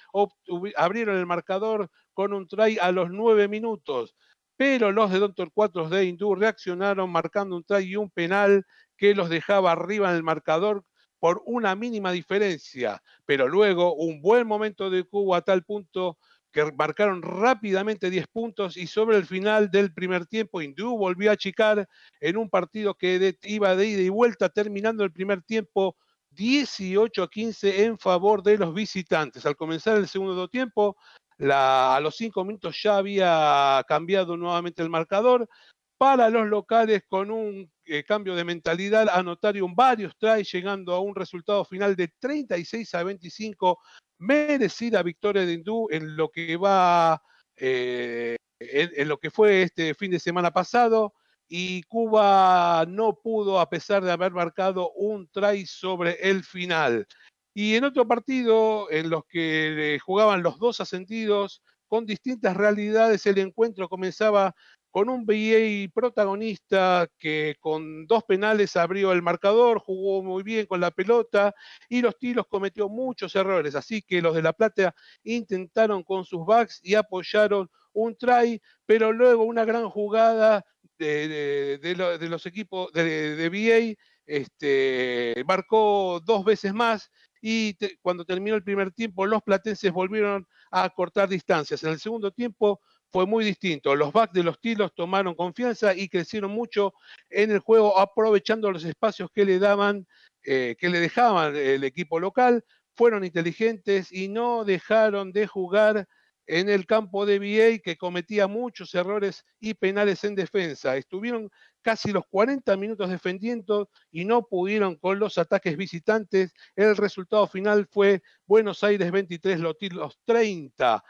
abrieron 0.76 1.18
el 1.18 1.26
marcador 1.26 1.90
con 2.14 2.34
un 2.34 2.48
try 2.48 2.78
a 2.82 2.92
los 2.92 3.10
nueve 3.10 3.48
minutos. 3.48 4.16
Pero 4.58 4.92
los 4.92 5.12
de 5.12 5.20
Doctor 5.20 5.52
4 5.54 5.90
de 5.90 6.06
Hindú 6.06 6.36
reaccionaron 6.36 7.10
marcando 7.10 7.56
un 7.56 7.64
try 7.64 7.86
y 7.86 7.96
un 7.96 8.10
penal 8.10 8.66
que 8.98 9.16
los 9.16 9.30
dejaba 9.30 9.72
arriba 9.72 10.10
en 10.10 10.18
el 10.18 10.24
marcador 10.24 10.84
por 11.20 11.42
una 11.46 11.74
mínima 11.74 12.12
diferencia. 12.12 13.02
Pero 13.26 13.48
luego 13.48 13.96
un 13.96 14.22
buen 14.22 14.46
momento 14.46 14.90
de 14.90 15.06
Cuba 15.06 15.38
a 15.38 15.42
tal 15.42 15.64
punto 15.64 16.18
que 16.54 16.72
marcaron 16.72 17.22
rápidamente 17.22 18.10
10 18.10 18.28
puntos 18.28 18.78
y 18.78 18.88
sobre 18.88 19.18
el 19.18 19.26
final 19.26 19.72
del 19.72 19.92
primer 19.92 20.28
tiempo 20.28 20.62
Hindú 20.62 20.96
volvió 20.98 21.32
a 21.32 21.34
achicar 21.34 21.90
en 22.22 22.38
un 22.38 22.50
partido 22.50 22.94
que 22.94 23.36
iba 23.44 23.76
de 23.76 23.88
ida 23.88 24.02
y 24.02 24.10
vuelta 24.10 24.50
terminando 24.50 25.04
el 25.04 25.12
primer 25.12 25.42
tiempo 25.42 25.98
18 26.30 27.24
a 27.24 27.30
15 27.30 27.86
en 27.86 27.98
favor 27.98 28.44
de 28.44 28.58
los 28.58 28.74
visitantes. 28.74 29.46
Al 29.46 29.56
comenzar 29.56 29.98
el 29.98 30.08
segundo 30.08 30.48
tiempo, 30.48 30.96
a 31.40 32.00
los 32.02 32.16
5 32.16 32.46
minutos 32.46 32.80
ya 32.82 32.98
había 32.98 33.84
cambiado 33.88 34.38
nuevamente 34.38 34.82
el 34.84 34.90
marcador. 34.90 35.50
Para 35.98 36.30
los 36.30 36.48
locales, 36.48 37.04
con 37.08 37.32
un 37.32 37.72
eh, 37.86 38.04
cambio 38.04 38.36
de 38.36 38.44
mentalidad, 38.44 39.08
anotaron 39.10 39.74
varios 39.74 40.16
tries, 40.18 40.52
llegando 40.52 40.94
a 40.94 41.00
un 41.00 41.16
resultado 41.16 41.64
final 41.66 41.96
de 41.96 42.10
36 42.20 42.94
a 42.96 43.04
25 43.04 43.80
merecida 44.24 45.04
victoria 45.04 45.46
de 45.46 45.54
Hindú 45.54 45.88
en 45.92 46.16
lo 46.16 46.30
que 46.30 46.56
va, 46.58 47.22
eh, 47.56 48.38
en, 48.60 49.08
lo 49.08 49.20
que 49.20 49.30
fue 49.30 49.64
este 49.64 49.94
fin 49.94 50.12
de 50.12 50.20
semana 50.20 50.52
pasado. 50.52 51.14
Y 51.48 51.84
Cuba 51.84 52.86
no 52.88 53.20
pudo, 53.22 53.60
a 53.60 53.70
pesar 53.70 54.04
de 54.04 54.12
haber 54.12 54.32
marcado 54.32 54.92
un 54.94 55.28
try 55.28 55.66
sobre 55.66 56.14
el 56.22 56.44
final. 56.44 57.06
Y 57.54 57.76
en 57.76 57.84
otro 57.84 58.08
partido, 58.08 58.90
en 58.90 59.10
los 59.10 59.26
que 59.26 60.00
jugaban 60.04 60.42
los 60.42 60.58
dos 60.58 60.82
ascendidos, 60.82 61.62
con 61.88 62.06
distintas 62.08 62.58
realidades, 62.58 63.26
el 63.28 63.38
encuentro 63.38 63.88
comenzaba 63.88 64.56
con 64.94 65.10
un 65.10 65.26
BA 65.26 65.92
protagonista 65.92 67.10
que 67.18 67.56
con 67.60 68.06
dos 68.06 68.24
penales 68.26 68.76
abrió 68.76 69.12
el 69.12 69.24
marcador, 69.24 69.80
jugó 69.80 70.22
muy 70.22 70.44
bien 70.44 70.68
con 70.68 70.80
la 70.80 70.92
pelota 70.92 71.56
y 71.90 72.04
los 72.04 72.16
tiros 72.20 72.46
cometió 72.48 72.88
muchos 72.90 73.36
errores. 73.36 73.74
Así 73.74 74.04
que 74.04 74.22
los 74.22 74.36
de 74.36 74.44
La 74.44 74.54
Plata 74.54 74.94
intentaron 75.24 76.04
con 76.04 76.26
sus 76.26 76.46
backs 76.46 76.80
y 76.84 76.94
apoyaron 76.94 77.72
un 77.92 78.16
try, 78.16 78.62
pero 78.86 79.12
luego 79.12 79.46
una 79.46 79.66
gran 79.66 79.90
jugada 79.90 80.64
de, 81.00 82.28
los 82.30 82.46
equipos 82.46 82.92
de, 82.94 83.50
BA 83.50 84.00
este, 84.28 85.44
marcó 85.48 86.22
dos 86.24 86.46
veces 86.46 86.72
más 86.72 87.10
y 87.42 87.76
cuando 88.04 88.26
terminó 88.26 88.56
el 88.56 88.64
primer 88.64 88.92
tiempo 88.92 89.26
los 89.26 89.42
platenses 89.42 89.92
volvieron 89.92 90.48
a 90.70 90.88
cortar 90.92 91.30
distancias. 91.30 91.84
En 91.84 91.90
el 91.90 92.00
segundo 92.00 92.30
tiempo 92.30 92.80
fue 93.14 93.28
muy 93.28 93.46
distinto. 93.46 93.96
Los 93.96 94.12
backs 94.12 94.34
de 94.34 94.44
los 94.44 94.60
Tilos 94.60 94.92
tomaron 94.96 95.36
confianza 95.36 95.94
y 95.94 96.10
crecieron 96.10 96.52
mucho 96.52 96.96
en 97.30 97.52
el 97.52 97.60
juego, 97.60 98.00
aprovechando 98.00 98.72
los 98.72 98.84
espacios 98.84 99.30
que 99.32 99.46
le 99.46 99.60
daban, 99.60 100.08
eh, 100.44 100.76
que 100.80 100.90
le 100.90 101.00
dejaban 101.00 101.56
el 101.56 101.84
equipo 101.84 102.20
local. 102.20 102.66
Fueron 102.96 103.24
inteligentes 103.24 104.12
y 104.12 104.30
no 104.30 104.66
dejaron 104.66 105.32
de 105.32 105.46
jugar 105.46 106.08
en 106.48 106.70
el 106.70 106.88
campo 106.88 107.26
de 107.26 107.38
VA, 107.40 107.80
que 107.84 107.98
cometía 107.98 108.48
muchos 108.48 108.94
errores 108.96 109.46
y 109.60 109.76
penales 109.76 110.24
en 110.24 110.34
defensa. 110.34 110.98
Estuvieron 110.98 111.50
casi 111.84 112.12
los 112.12 112.26
40 112.30 112.76
minutos 112.78 113.10
defendiendo 113.10 113.90
y 114.12 114.26
no 114.26 114.48
pudieron 114.48 114.96
con 114.96 115.20
los 115.20 115.38
ataques 115.38 115.78
visitantes. 115.78 116.52
El 116.76 116.98
resultado 116.98 117.46
final 117.46 117.88
fue 117.92 118.24
Buenos 118.48 118.84
Aires 118.84 119.12
23, 119.12 119.60
los 119.60 119.78
Tilos 119.78 120.20
30. 120.26 121.04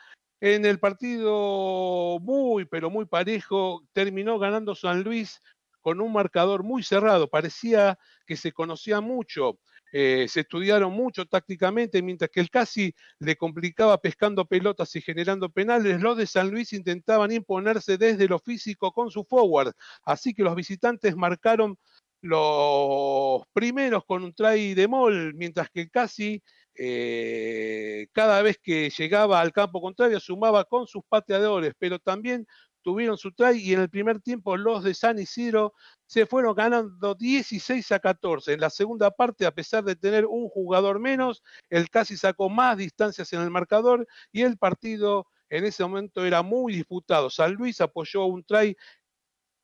En 0.45 0.65
el 0.65 0.77
partido 0.77 2.19
muy, 2.19 2.65
pero 2.65 2.89
muy 2.89 3.05
parejo, 3.05 3.81
terminó 3.93 4.37
ganando 4.39 4.75
San 4.75 5.01
Luis 5.01 5.39
con 5.79 6.01
un 6.01 6.11
marcador 6.11 6.63
muy 6.63 6.83
cerrado. 6.83 7.29
Parecía 7.29 7.97
que 8.27 8.35
se 8.35 8.51
conocía 8.51 8.99
mucho, 8.99 9.57
eh, 9.93 10.25
se 10.27 10.41
estudiaron 10.41 10.91
mucho 10.91 11.25
tácticamente, 11.25 12.01
mientras 12.01 12.29
que 12.29 12.41
el 12.41 12.49
casi 12.49 12.93
le 13.19 13.37
complicaba 13.37 14.01
pescando 14.01 14.43
pelotas 14.43 14.93
y 14.97 15.01
generando 15.01 15.49
penales. 15.49 16.01
Los 16.01 16.17
de 16.17 16.27
San 16.27 16.51
Luis 16.51 16.73
intentaban 16.73 17.31
imponerse 17.31 17.97
desde 17.97 18.27
lo 18.27 18.37
físico 18.37 18.91
con 18.91 19.11
su 19.11 19.23
forward. 19.23 19.71
Así 20.03 20.33
que 20.33 20.43
los 20.43 20.55
visitantes 20.55 21.15
marcaron 21.15 21.77
los 22.19 23.43
primeros 23.53 24.03
con 24.03 24.25
un 24.25 24.33
try 24.33 24.73
de 24.73 24.89
mol, 24.89 25.33
mientras 25.35 25.69
que 25.69 25.89
casi 25.89 26.43
eh, 26.75 28.07
cada 28.13 28.41
vez 28.41 28.57
que 28.61 28.89
llegaba 28.89 29.39
al 29.39 29.53
campo 29.53 29.81
contrario 29.81 30.19
sumaba 30.19 30.65
con 30.65 30.87
sus 30.87 31.03
pateadores, 31.07 31.73
pero 31.77 31.99
también 31.99 32.47
tuvieron 32.83 33.17
su 33.17 33.31
try 33.31 33.57
y 33.57 33.73
en 33.73 33.81
el 33.81 33.89
primer 33.89 34.19
tiempo 34.21 34.57
los 34.57 34.83
de 34.83 34.93
San 34.93 35.17
Isidro 35.17 35.73
se 36.05 36.25
fueron 36.25 36.53
ganando 36.53 37.15
16 37.15 37.91
a 37.91 37.99
14. 37.99 38.53
En 38.53 38.59
la 38.59 38.69
segunda 38.69 39.09
parte, 39.11 39.45
a 39.45 39.51
pesar 39.51 39.83
de 39.83 39.95
tener 39.95 40.25
un 40.25 40.49
jugador 40.49 40.99
menos, 40.99 41.41
el 41.69 41.89
casi 41.89 42.17
sacó 42.17 42.49
más 42.49 42.77
distancias 42.77 43.31
en 43.33 43.41
el 43.41 43.49
marcador 43.49 44.07
y 44.31 44.41
el 44.41 44.57
partido 44.57 45.27
en 45.49 45.65
ese 45.65 45.83
momento 45.83 46.25
era 46.25 46.41
muy 46.41 46.73
disputado. 46.73 47.29
San 47.29 47.53
Luis 47.53 47.79
apoyó 47.81 48.25
un 48.25 48.43
try 48.43 48.75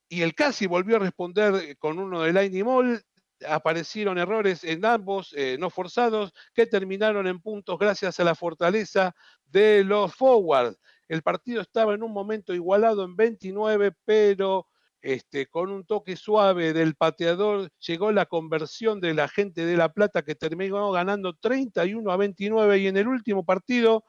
y 0.07 0.21
el 0.21 0.33
casi 0.33 0.65
volvió 0.65 0.95
a 0.95 0.99
responder 0.99 1.77
con 1.77 1.99
uno 1.99 2.21
de 2.21 2.33
Lightning 2.33 2.65
Mall 2.65 3.03
aparecieron 3.47 4.17
errores 4.17 4.63
en 4.63 4.85
ambos, 4.85 5.33
eh, 5.35 5.57
no 5.59 5.69
forzados, 5.69 6.33
que 6.53 6.65
terminaron 6.65 7.27
en 7.27 7.41
puntos 7.41 7.77
gracias 7.77 8.19
a 8.19 8.23
la 8.23 8.35
fortaleza 8.35 9.15
de 9.45 9.83
los 9.83 10.13
forwards. 10.15 10.79
El 11.07 11.21
partido 11.23 11.61
estaba 11.61 11.93
en 11.93 12.03
un 12.03 12.11
momento 12.13 12.53
igualado 12.53 13.03
en 13.03 13.15
29, 13.15 13.93
pero 14.05 14.67
este, 15.01 15.47
con 15.47 15.71
un 15.71 15.85
toque 15.85 16.15
suave 16.15 16.73
del 16.73 16.95
pateador 16.95 17.69
llegó 17.79 18.11
la 18.11 18.25
conversión 18.25 18.99
de 18.99 19.13
la 19.13 19.27
gente 19.27 19.65
de 19.65 19.77
La 19.77 19.93
Plata 19.93 20.23
que 20.23 20.35
terminó 20.35 20.91
ganando 20.91 21.33
31 21.33 22.11
a 22.11 22.17
29 22.17 22.77
y 22.79 22.87
en 22.87 22.97
el 22.97 23.07
último 23.07 23.45
partido 23.45 24.03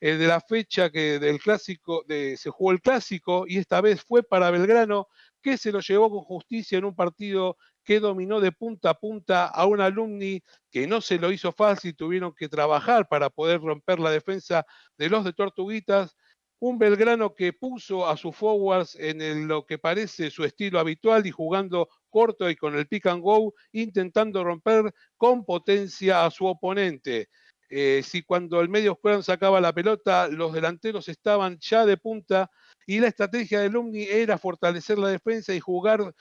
eh, 0.00 0.14
de 0.16 0.26
la 0.26 0.40
fecha 0.40 0.88
que 0.88 1.18
del 1.18 1.40
clásico 1.40 2.04
de, 2.06 2.36
se 2.36 2.48
jugó 2.48 2.72
el 2.72 2.80
clásico 2.80 3.44
y 3.46 3.58
esta 3.58 3.80
vez 3.80 4.02
fue 4.02 4.22
para 4.22 4.50
Belgrano 4.50 5.08
que 5.42 5.58
se 5.58 5.72
lo 5.72 5.80
llevó 5.80 6.10
con 6.10 6.20
justicia 6.20 6.78
en 6.78 6.84
un 6.84 6.94
partido 6.94 7.56
que 7.84 8.00
dominó 8.00 8.40
de 8.40 8.52
punta 8.52 8.90
a 8.90 8.94
punta 8.94 9.46
a 9.46 9.66
un 9.66 9.80
alumni 9.80 10.42
que 10.70 10.86
no 10.86 11.00
se 11.00 11.18
lo 11.18 11.32
hizo 11.32 11.52
fácil, 11.52 11.96
tuvieron 11.96 12.34
que 12.34 12.48
trabajar 12.48 13.08
para 13.08 13.30
poder 13.30 13.60
romper 13.60 13.98
la 13.98 14.10
defensa 14.10 14.66
de 14.96 15.08
los 15.08 15.24
de 15.24 15.32
Tortuguitas. 15.32 16.16
Un 16.58 16.78
Belgrano 16.78 17.34
que 17.34 17.54
puso 17.54 18.06
a 18.06 18.18
sus 18.18 18.36
forwards 18.36 18.94
en 18.96 19.48
lo 19.48 19.64
que 19.64 19.78
parece 19.78 20.30
su 20.30 20.44
estilo 20.44 20.78
habitual 20.78 21.26
y 21.26 21.30
jugando 21.30 21.88
corto 22.10 22.50
y 22.50 22.56
con 22.56 22.74
el 22.74 22.86
pick 22.86 23.06
and 23.06 23.22
go, 23.22 23.54
intentando 23.72 24.44
romper 24.44 24.92
con 25.16 25.44
potencia 25.44 26.24
a 26.26 26.30
su 26.30 26.44
oponente. 26.44 27.30
Eh, 27.70 28.02
si 28.04 28.22
cuando 28.22 28.60
el 28.60 28.68
medio 28.68 28.98
sacaba 29.22 29.60
la 29.60 29.72
pelota, 29.72 30.28
los 30.28 30.52
delanteros 30.52 31.08
estaban 31.08 31.56
ya 31.60 31.86
de 31.86 31.96
punta 31.96 32.50
y 32.90 32.98
la 32.98 33.06
estrategia 33.06 33.60
de 33.60 33.68
Lumni 33.68 34.02
era 34.02 34.36
fortalecer 34.36 34.98
la 34.98 35.06
defensa 35.06 35.54
y 35.54 35.60
jugar 35.60 36.12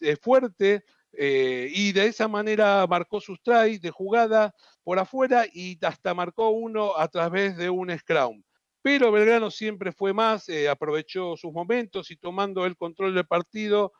eh, 0.00 0.16
fuerte 0.20 0.82
eh, 1.12 1.70
y 1.72 1.92
de 1.92 2.06
esa 2.06 2.26
manera 2.26 2.84
marcó 2.88 3.20
sus 3.20 3.40
tries 3.40 3.80
de 3.80 3.92
jugada 3.92 4.52
por 4.82 4.98
afuera 4.98 5.44
y 5.52 5.78
hasta 5.86 6.12
marcó 6.12 6.48
uno 6.48 6.96
a 6.96 7.06
través 7.06 7.56
de 7.56 7.70
un 7.70 7.96
scrum. 7.96 8.42
Pero 8.82 9.12
Belgrano 9.12 9.52
siempre 9.52 9.92
fue 9.92 10.12
más, 10.12 10.48
eh, 10.48 10.68
aprovechó 10.68 11.36
sus 11.36 11.52
momentos 11.52 12.10
y 12.10 12.16
tomando 12.16 12.66
el 12.66 12.76
control 12.76 13.14
del 13.14 13.28
partido, 13.28 13.92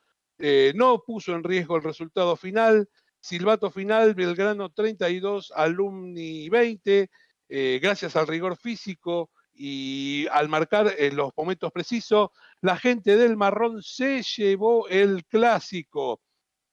no 0.75 1.01
puso 1.07 1.33
en 1.33 1.45
riesgo 1.45 1.77
el 1.77 1.85
resultado 1.85 2.35
final, 2.35 2.89
Silbato 3.21 3.71
final, 3.71 4.17
Belgrano 4.17 4.69
32, 4.71 5.53
Alumni 5.55 6.49
20, 6.49 7.09
eh, 7.49 7.79
gracias 7.81 8.17
al 8.17 8.27
rigor 8.27 8.57
físico 8.57 9.31
y 9.55 10.27
al 10.33 10.49
marcar 10.49 10.93
en 10.99 11.17
los 11.17 11.31
momentos 11.37 11.71
precisos, 11.73 12.31
la 12.61 12.77
gente 12.77 13.17
del 13.17 13.37
Marrón 13.37 13.83
se 13.83 14.23
llevó 14.23 14.89
el 14.89 15.25
clásico. 15.25 16.21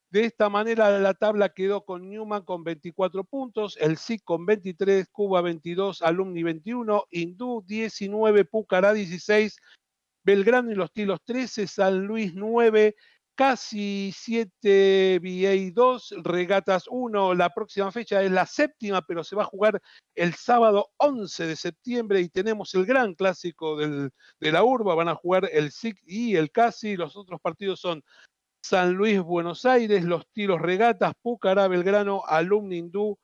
De 0.09 0.25
esta 0.25 0.49
manera 0.49 0.99
la 0.99 1.13
tabla 1.13 1.53
quedó 1.53 1.85
con 1.85 2.09
Newman 2.09 2.43
con 2.43 2.65
24 2.65 3.23
puntos, 3.23 3.77
el 3.79 3.95
SIC 3.97 4.23
con 4.25 4.45
23, 4.45 5.07
Cuba 5.09 5.41
22, 5.41 6.01
Alumni 6.01 6.43
21, 6.43 7.05
Hindú 7.11 7.63
19, 7.65 8.43
Pucará 8.43 8.91
16, 8.91 9.57
Belgrano 10.23 10.71
y 10.71 10.75
los 10.75 10.91
Tilos 10.91 11.19
13, 11.23 11.65
San 11.67 12.05
Luis 12.05 12.33
9, 12.33 12.95
casi 13.41 14.11
7 14.15 15.19
VA 15.19 15.71
2, 15.73 16.15
Regatas 16.21 16.83
1. 16.87 17.33
La 17.33 17.49
próxima 17.49 17.91
fecha 17.91 18.21
es 18.21 18.29
la 18.29 18.45
séptima, 18.45 19.01
pero 19.01 19.23
se 19.23 19.35
va 19.35 19.41
a 19.41 19.47
jugar 19.47 19.81
el 20.13 20.35
sábado 20.35 20.91
11 20.97 21.47
de 21.47 21.55
septiembre 21.55 22.21
y 22.21 22.29
tenemos 22.29 22.75
el 22.75 22.85
gran 22.85 23.15
clásico 23.15 23.77
del, 23.77 24.11
de 24.39 24.51
la 24.51 24.63
urba. 24.63 24.93
Van 24.93 25.09
a 25.09 25.15
jugar 25.15 25.49
el 25.51 25.71
SIC 25.71 25.97
y 26.05 26.35
el 26.35 26.51
CASI. 26.51 26.95
Los 26.95 27.17
otros 27.17 27.41
partidos 27.41 27.79
son 27.79 28.03
San 28.63 28.93
Luis, 28.93 29.19
Buenos 29.19 29.65
Aires, 29.65 30.03
los 30.03 30.27
Tilos 30.31 30.61
Regatas, 30.61 31.13
Pucará, 31.19 31.67
Belgrano, 31.67 32.21
Alumni 32.27 32.77
Hindú 32.77 33.17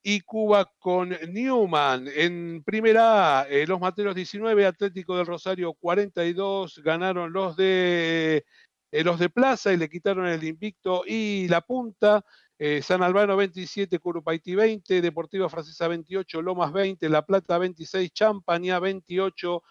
y 0.00 0.20
Cuba 0.20 0.70
con 0.78 1.08
Newman. 1.08 2.06
En 2.14 2.62
primera 2.62 3.48
eh, 3.50 3.66
los 3.66 3.80
Materos 3.80 4.14
19, 4.14 4.64
Atlético 4.64 5.16
del 5.16 5.26
Rosario 5.26 5.74
42, 5.74 6.80
ganaron 6.84 7.32
los 7.32 7.56
de, 7.56 8.44
eh, 8.90 9.04
los 9.04 9.18
de 9.18 9.28
Plaza 9.28 9.72
y 9.72 9.76
le 9.76 9.88
quitaron 9.88 10.26
el 10.26 10.44
invicto 10.44 11.02
y 11.06 11.48
la 11.48 11.60
punta. 11.60 12.24
Eh, 12.58 12.80
San 12.82 13.02
Albano 13.02 13.36
27, 13.36 13.98
Curupaití 13.98 14.54
20, 14.54 15.02
Deportiva 15.02 15.48
Francesa 15.50 15.88
28, 15.88 16.40
Lomas 16.40 16.72
20, 16.72 17.08
La 17.10 17.20
Plata 17.26 17.58
26, 17.58 18.12
Champaña 18.12 18.78
28, 18.78 19.62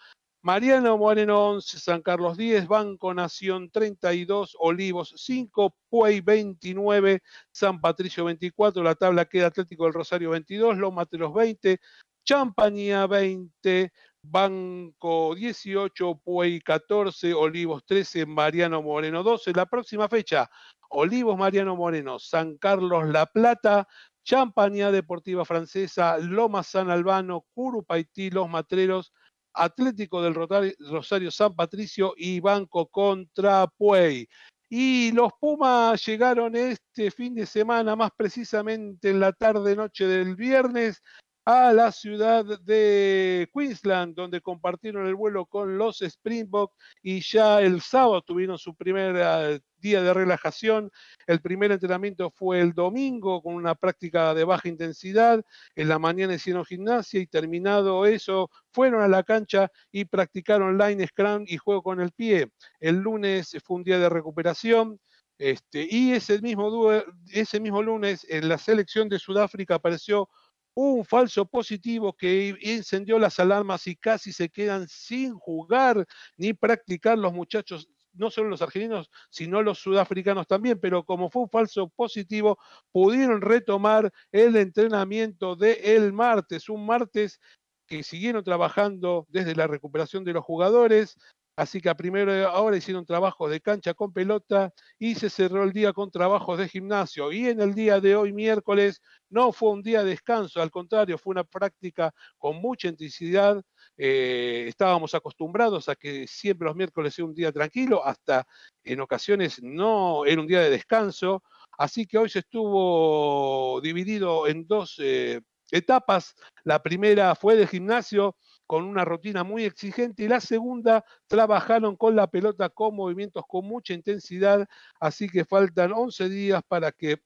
Mariano 0.42 0.96
Moreno 0.96 1.48
11, 1.48 1.80
San 1.80 2.02
Carlos 2.02 2.36
10, 2.36 2.68
Banco 2.68 3.12
Nación 3.12 3.68
32, 3.70 4.56
Olivos 4.60 5.12
5, 5.16 5.74
Puey 5.88 6.20
29, 6.20 7.20
San 7.50 7.80
Patricio 7.80 8.26
24, 8.26 8.80
la 8.84 8.94
tabla 8.94 9.24
queda 9.24 9.48
Atlético 9.48 9.84
del 9.84 9.94
Rosario 9.94 10.30
22, 10.30 10.76
Lomas 10.78 11.10
de 11.10 11.18
los 11.18 11.34
20, 11.34 11.80
Champaña 12.24 13.08
20, 13.08 13.92
Banco 14.30 15.34
18, 15.34 16.20
Puey 16.24 16.60
14, 16.60 17.32
Olivos 17.34 17.84
13, 17.86 18.26
Mariano 18.26 18.82
Moreno 18.82 19.22
12. 19.22 19.52
La 19.52 19.66
próxima 19.66 20.08
fecha, 20.08 20.50
Olivos 20.90 21.38
Mariano 21.38 21.76
Moreno, 21.76 22.18
San 22.18 22.56
Carlos 22.58 23.08
La 23.08 23.26
Plata, 23.26 23.86
Champaña 24.24 24.90
Deportiva 24.90 25.44
Francesa, 25.44 26.18
Lomas 26.18 26.66
San 26.66 26.90
Albano, 26.90 27.46
Curupaití, 27.54 28.30
Los 28.30 28.48
Matreros, 28.48 29.12
Atlético 29.54 30.20
del 30.20 30.34
Rosario 30.34 31.30
San 31.30 31.54
Patricio 31.54 32.12
y 32.16 32.40
Banco 32.40 32.86
contra 32.88 33.66
Puey. 33.66 34.28
Y 34.68 35.12
los 35.12 35.30
Pumas 35.40 36.04
llegaron 36.04 36.56
este 36.56 37.12
fin 37.12 37.34
de 37.34 37.46
semana, 37.46 37.94
más 37.94 38.10
precisamente 38.16 39.10
en 39.10 39.20
la 39.20 39.32
tarde-noche 39.32 40.06
del 40.06 40.34
viernes, 40.34 41.02
a 41.46 41.72
la 41.72 41.92
ciudad 41.92 42.44
de 42.44 43.48
Queensland, 43.54 44.16
donde 44.16 44.40
compartieron 44.40 45.06
el 45.06 45.14
vuelo 45.14 45.46
con 45.46 45.78
los 45.78 46.02
Springboks 46.02 46.74
y 47.02 47.20
ya 47.20 47.60
el 47.62 47.80
sábado 47.80 48.20
tuvieron 48.22 48.58
su 48.58 48.74
primer 48.74 49.14
eh, 49.16 49.60
día 49.78 50.02
de 50.02 50.12
relajación. 50.12 50.90
El 51.24 51.40
primer 51.40 51.70
entrenamiento 51.70 52.30
fue 52.30 52.60
el 52.60 52.72
domingo 52.72 53.42
con 53.42 53.54
una 53.54 53.76
práctica 53.76 54.34
de 54.34 54.42
baja 54.42 54.68
intensidad. 54.68 55.44
En 55.76 55.88
la 55.88 56.00
mañana 56.00 56.34
hicieron 56.34 56.64
gimnasia 56.64 57.20
y 57.20 57.28
terminado 57.28 58.06
eso, 58.06 58.50
fueron 58.72 59.00
a 59.02 59.08
la 59.08 59.22
cancha 59.22 59.70
y 59.92 60.04
practicaron 60.04 60.76
line 60.76 61.06
scrum 61.06 61.44
y 61.46 61.58
juego 61.58 61.84
con 61.84 62.00
el 62.00 62.10
pie. 62.10 62.50
El 62.80 62.96
lunes 62.96 63.56
fue 63.64 63.76
un 63.76 63.84
día 63.84 64.00
de 64.00 64.08
recuperación. 64.08 64.98
Este, 65.38 65.86
y 65.88 66.12
ese 66.12 66.40
mismo, 66.40 66.90
ese 67.30 67.60
mismo 67.60 67.82
lunes 67.82 68.26
en 68.28 68.48
la 68.48 68.56
selección 68.56 69.08
de 69.08 69.18
Sudáfrica 69.18 69.74
apareció 69.74 70.30
un 70.76 71.06
falso 71.06 71.46
positivo 71.46 72.12
que 72.12 72.54
encendió 72.60 73.18
las 73.18 73.40
alarmas 73.40 73.86
y 73.86 73.96
casi 73.96 74.30
se 74.30 74.50
quedan 74.50 74.86
sin 74.88 75.34
jugar 75.34 76.06
ni 76.36 76.52
practicar 76.52 77.16
los 77.18 77.32
muchachos, 77.32 77.88
no 78.12 78.30
solo 78.30 78.50
los 78.50 78.60
argentinos, 78.60 79.10
sino 79.30 79.62
los 79.62 79.78
sudafricanos 79.78 80.46
también, 80.46 80.78
pero 80.78 81.02
como 81.02 81.30
fue 81.30 81.42
un 81.42 81.48
falso 81.48 81.88
positivo, 81.88 82.58
pudieron 82.92 83.40
retomar 83.40 84.12
el 84.30 84.54
entrenamiento 84.56 85.56
del 85.56 85.78
el 85.82 86.12
martes, 86.12 86.68
un 86.68 86.84
martes 86.84 87.40
que 87.86 88.02
siguieron 88.02 88.44
trabajando 88.44 89.26
desde 89.30 89.54
la 89.54 89.66
recuperación 89.66 90.24
de 90.24 90.34
los 90.34 90.44
jugadores, 90.44 91.16
Así 91.56 91.80
que 91.80 91.88
a 91.88 91.96
primera 91.96 92.52
hora 92.60 92.76
hicieron 92.76 93.06
trabajos 93.06 93.50
de 93.50 93.60
cancha 93.62 93.94
con 93.94 94.12
pelota 94.12 94.74
y 94.98 95.14
se 95.14 95.30
cerró 95.30 95.64
el 95.64 95.72
día 95.72 95.94
con 95.94 96.10
trabajos 96.10 96.58
de 96.58 96.68
gimnasio. 96.68 97.32
Y 97.32 97.48
en 97.48 97.62
el 97.62 97.74
día 97.74 97.98
de 97.98 98.14
hoy, 98.14 98.34
miércoles, 98.34 99.00
no 99.30 99.52
fue 99.52 99.70
un 99.70 99.82
día 99.82 100.04
de 100.04 100.10
descanso, 100.10 100.60
al 100.60 100.70
contrario, 100.70 101.16
fue 101.16 101.32
una 101.32 101.44
práctica 101.44 102.12
con 102.36 102.56
mucha 102.56 102.88
intensidad. 102.88 103.62
Eh, 103.96 104.66
estábamos 104.68 105.14
acostumbrados 105.14 105.88
a 105.88 105.96
que 105.96 106.26
siempre 106.26 106.66
los 106.66 106.76
miércoles 106.76 107.14
sea 107.14 107.24
un 107.24 107.34
día 107.34 107.50
tranquilo, 107.52 108.04
hasta 108.04 108.46
en 108.84 109.00
ocasiones 109.00 109.62
no 109.62 110.26
era 110.26 110.40
un 110.40 110.46
día 110.46 110.60
de 110.60 110.70
descanso. 110.70 111.42
Así 111.78 112.06
que 112.06 112.18
hoy 112.18 112.28
se 112.28 112.40
estuvo 112.40 113.80
dividido 113.80 114.46
en 114.46 114.66
dos 114.66 114.96
eh, 114.98 115.40
etapas. 115.70 116.34
La 116.64 116.82
primera 116.82 117.34
fue 117.34 117.56
de 117.56 117.66
gimnasio 117.66 118.36
con 118.66 118.84
una 118.84 119.04
rutina 119.04 119.44
muy 119.44 119.64
exigente 119.64 120.24
y 120.24 120.28
la 120.28 120.40
segunda 120.40 121.04
trabajaron 121.26 121.96
con 121.96 122.16
la 122.16 122.26
pelota 122.26 122.68
con 122.68 122.96
movimientos 122.96 123.44
con 123.48 123.66
mucha 123.66 123.94
intensidad, 123.94 124.66
así 125.00 125.28
que 125.28 125.44
faltan 125.44 125.92
11 125.92 126.28
días 126.28 126.62
para 126.66 126.92
que 126.92 127.20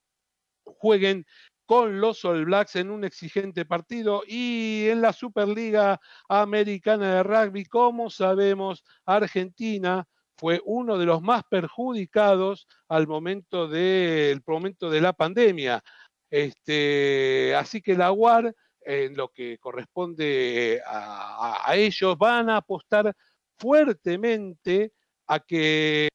jueguen 0.63 1.25
con 1.65 2.01
los 2.01 2.25
All 2.25 2.45
Blacks 2.45 2.75
en 2.75 2.91
un 2.91 3.03
exigente 3.05 3.65
partido 3.65 4.23
y 4.27 4.87
en 4.89 5.01
la 5.01 5.13
Superliga 5.13 6.01
Americana 6.27 7.15
de 7.15 7.23
Rugby, 7.23 7.65
como 7.65 8.09
sabemos, 8.09 8.83
Argentina 9.05 10.05
fue 10.37 10.61
uno 10.65 10.97
de 10.97 11.05
los 11.05 11.21
más 11.21 11.43
perjudicados 11.49 12.67
al 12.89 13.07
momento 13.07 13.67
del 13.67 14.41
momento 14.45 14.89
de 14.89 14.99
la 14.99 15.13
pandemia. 15.13 15.83
Este, 16.29 17.55
así 17.55 17.81
que 17.81 17.95
la 17.95 18.11
UAR 18.11 18.53
en 18.81 19.15
lo 19.15 19.29
que 19.29 19.57
corresponde 19.59 20.81
a, 20.85 21.73
ellos, 21.75 22.17
van 22.17 22.49
a 22.49 22.57
apostar 22.57 23.15
fuertemente 23.57 24.93
a 25.27 25.39
que 25.39 26.09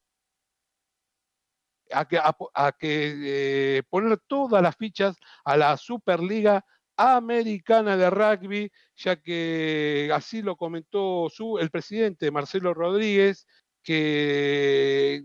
a 1.93 2.05
que, 2.05 2.19
a, 2.19 2.73
que 2.73 3.79
eh, 3.79 3.83
poner 3.89 4.19
todas 4.27 4.61
las 4.61 4.77
fichas 4.77 5.17
a 5.45 5.57
la 5.57 5.77
Superliga 5.77 6.65
Americana 6.97 7.97
de 7.97 8.11
Rugby, 8.11 8.73
ya 8.97 9.17
que 9.17 10.11
así 10.13 10.43
lo 10.43 10.57
comentó 10.57 11.29
su, 11.31 11.59
el 11.59 11.71
presidente 11.71 12.31
Marcelo 12.31 12.75
Rodríguez, 12.75 13.47
que 13.83 15.25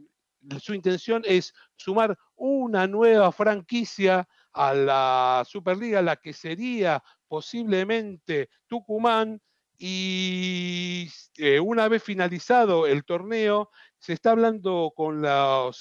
su 0.60 0.74
intención 0.74 1.24
es 1.26 1.54
sumar 1.76 2.18
una 2.36 2.88
nueva 2.88 3.32
franquicia 3.32 4.28
a 4.54 4.74
la 4.74 5.44
Superliga, 5.48 6.02
la 6.02 6.18
que 6.18 6.34
sería 6.34 7.02
posiblemente 7.32 8.50
Tucumán, 8.68 9.40
y 9.78 11.08
eh, 11.38 11.62
una 11.62 11.88
vez 11.88 12.04
finalizado 12.04 12.86
el 12.86 13.06
torneo, 13.06 13.70
se 14.00 14.12
está 14.12 14.32
hablando 14.32 14.92
con, 14.94 15.24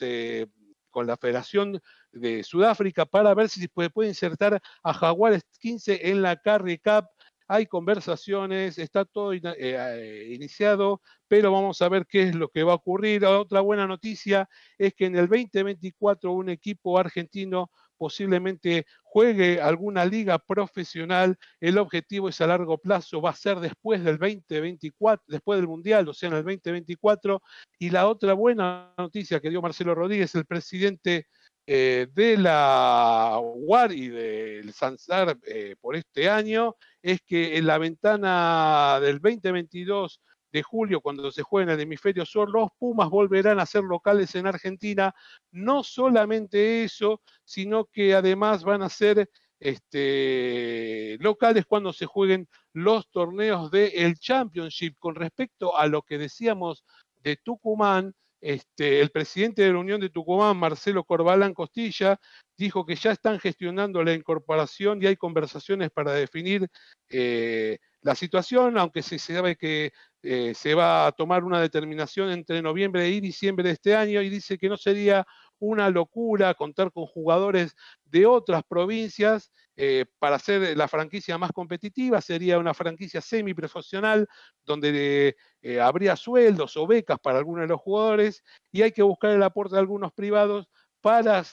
eh, 0.01 0.47
con 0.91 1.09
la 1.09 1.17
Federación 1.17 1.81
de 2.13 2.45
Sudáfrica 2.45 3.05
para 3.05 3.35
ver 3.35 3.49
si 3.49 3.67
puede, 3.67 3.91
insertar 4.07 4.63
a 4.85 4.95
Jaguares 4.95 5.43
15 5.59 6.09
en 6.11 6.23
la 6.23 6.37
Carry 6.37 6.79
Cup. 6.79 7.07
Hay 7.49 7.67
conversaciones, 7.67 8.79
está 8.79 9.05
todo 9.05 9.33
eh, 9.33 10.29
iniciado, 10.31 11.03
pero 11.27 11.51
vamos 11.51 11.83
a 11.83 11.89
ver 11.89 12.07
qué 12.07 12.29
es 12.29 12.35
lo 12.37 12.49
que 12.49 12.63
va 12.63 12.75
a 12.75 12.77
ocurrir. 12.77 13.25
Otra 13.25 13.61
buena 13.61 13.89
noticia 13.89 14.49
es 14.79 14.95
que 14.95 15.07
en 15.07 15.17
el 15.17 15.27
2024 15.27 16.31
un 16.31 16.49
equipo 16.49 16.97
argentino 16.97 17.73
posiblemente 18.01 18.87
juegue 19.03 19.61
alguna 19.61 20.07
liga 20.07 20.39
profesional. 20.39 21.37
El 21.61 21.77
objetivo 21.77 22.31
es 22.31 22.41
a 22.41 22.47
largo 22.47 22.79
plazo, 22.79 23.21
va 23.21 23.29
a 23.29 23.37
ser 23.37 23.61
después 23.61 24.03
del 24.03 24.17
2024, 24.17 25.23
después 25.29 25.59
del 25.59 25.69
Mundial, 25.69 26.09
o 26.09 26.15
sea, 26.15 26.31
en 26.31 26.37
el 26.37 26.43
2024. 26.45 27.43
Y 27.79 27.91
la 27.91 28.09
otra 28.09 28.33
buena 28.33 28.95
noticia 28.97 29.39
que 29.39 29.51
dio 29.51 29.61
Marcelo 29.61 29.95
Rodríguez, 29.95 30.35
el 30.35 30.47
presidente 30.47 31.27
eh, 31.67 32.07
de 32.15 32.39
la 32.39 33.39
UAR 33.39 33.93
y 33.93 34.09
del 34.09 34.73
SANSAR 34.73 35.37
eh, 35.47 35.77
por 35.79 35.95
este 35.95 36.31
año, 36.31 36.77
es 37.03 37.21
que 37.21 37.59
en 37.59 37.67
la 37.67 37.77
ventana 37.77 38.99
del 39.03 39.21
2022 39.21 40.23
de 40.53 40.63
julio, 40.63 41.01
cuando 41.01 41.31
se 41.31 41.43
juegue 41.43 41.71
en 41.71 41.79
el 41.79 41.81
hemisferio 41.81 42.25
sur, 42.27 42.51
los 42.51 42.71
Pumas 42.79 43.09
volverán 43.09 43.61
a 43.61 43.67
ser 43.67 43.85
locales 43.85 44.35
en 44.35 44.47
Argentina. 44.47 45.15
No 45.51 45.83
solamente 45.83 46.85
eso, 46.85 47.21
sino 47.45 47.85
que 47.87 48.15
además 48.15 48.65
van 48.65 48.83
a 48.83 48.89
ser 48.89 49.29
este, 49.61 51.19
locales 51.21 51.67
cuando 51.67 51.93
se 51.93 52.07
jueguen 52.07 52.49
los 52.73 53.11
torneos 53.11 53.71
del 53.71 54.19
Championship. 54.19 54.97
Con 54.99 55.15
respecto 55.15 55.77
a 55.77 55.87
lo 55.87 56.03
que 56.03 56.19
decíamos 56.19 56.85
de 57.23 57.37
Tucumán, 57.37 58.15
este, 58.41 59.01
el 59.01 59.11
presidente 59.11 59.63
de 59.63 59.73
la 59.73 59.79
Unión 59.79 60.01
de 60.01 60.09
Tucumán, 60.09 60.57
Marcelo 60.57 61.05
Corbalán 61.05 61.53
Costilla, 61.53 62.19
dijo 62.57 62.87
que 62.87 62.97
ya 62.97 63.13
están 63.13 63.39
gestionando 63.39 64.03
la 64.03 64.15
incorporación 64.15 65.03
y 65.03 65.07
hay 65.07 65.17
conversaciones 65.17 65.91
para 65.91 66.13
definir 66.13 66.67
eh, 67.11 67.79
la 68.03 68.15
situación, 68.15 68.79
aunque 68.79 69.03
se 69.03 69.19
sabe 69.19 69.57
que 69.57 69.93
eh, 70.23 70.55
se 70.55 70.75
va 70.75 71.07
a 71.07 71.13
tomar 71.13 71.45
una 71.45 71.61
determinación 71.61 72.31
entre 72.31 72.63
noviembre 72.63 73.09
y 73.09 73.21
diciembre 73.21 73.65
de 73.65 73.75
este 73.75 73.95
año 73.95 74.23
y 74.23 74.29
dice 74.29 74.59
que 74.59 74.69
no 74.69 74.77
sería 74.77 75.27
una 75.59 75.91
locura 75.91 76.55
contar 76.55 76.91
con 76.93 77.07
jugadores 77.07 77.75
de 78.05 78.27
otras 78.27 78.63
provincias 78.65 79.51
eh, 79.77 80.07
para 80.19 80.37
hacer 80.37 80.77
la 80.77 80.89
franquicia 80.89 81.37
más 81.37 81.53
competitiva, 81.53 82.21
sería 82.21 82.59
una 82.59 82.75
franquicia 82.75 83.21
semiprofesional 83.21 84.27
donde 84.65 85.37
eh, 85.63 85.81
habría 85.81 86.17
sueldos 86.17 86.77
o 86.77 86.87
becas 86.87 87.19
para 87.19 87.39
algunos 87.39 87.63
de 87.63 87.69
los 87.69 87.81
jugadores 87.81 88.43
y 88.73 88.83
hay 88.83 88.93
que 88.93 89.03
buscar 89.03 89.33
el 89.33 89.43
aporte 89.43 89.75
de 89.75 89.81
algunos 89.81 90.13
privados 90.13 90.69
para 91.01 91.45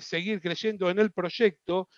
seguir 0.00 0.40
creyendo 0.40 0.90
en 0.90 1.00
el 1.00 1.10
proyecto 1.10 1.88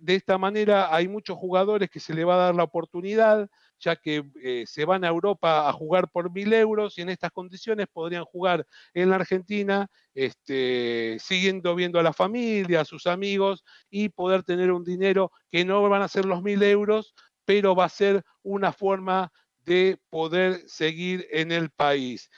de 0.00 0.14
esta 0.14 0.38
manera 0.38 0.94
hay 0.94 1.08
muchos 1.08 1.36
jugadores 1.36 1.90
que 1.90 2.00
se 2.00 2.14
le 2.14 2.24
va 2.24 2.34
a 2.34 2.44
dar 2.46 2.54
la 2.54 2.64
oportunidad, 2.64 3.48
ya 3.78 3.96
que 3.96 4.24
eh, 4.42 4.64
se 4.66 4.84
van 4.84 5.04
a 5.04 5.08
Europa 5.08 5.68
a 5.68 5.72
jugar 5.72 6.08
por 6.10 6.30
mil 6.30 6.52
euros 6.52 6.96
y 6.98 7.02
en 7.02 7.08
estas 7.08 7.32
condiciones 7.32 7.86
podrían 7.92 8.24
jugar 8.24 8.66
en 8.94 9.10
la 9.10 9.16
Argentina, 9.16 9.88
este, 10.14 11.16
siguiendo 11.20 11.74
viendo 11.74 11.98
a 11.98 12.02
la 12.02 12.12
familia, 12.12 12.82
a 12.82 12.84
sus 12.84 13.06
amigos 13.06 13.64
y 13.90 14.08
poder 14.08 14.42
tener 14.42 14.72
un 14.72 14.84
dinero 14.84 15.32
que 15.50 15.64
no 15.64 15.88
van 15.88 16.02
a 16.02 16.08
ser 16.08 16.24
los 16.24 16.42
mil 16.42 16.62
euros, 16.62 17.14
pero 17.44 17.74
va 17.74 17.86
a 17.86 17.88
ser 17.88 18.22
una 18.42 18.72
forma 18.72 19.32
de 19.64 19.98
poder 20.10 20.62
seguir 20.68 21.26
en 21.30 21.52
el 21.52 21.70
país. 21.70 22.30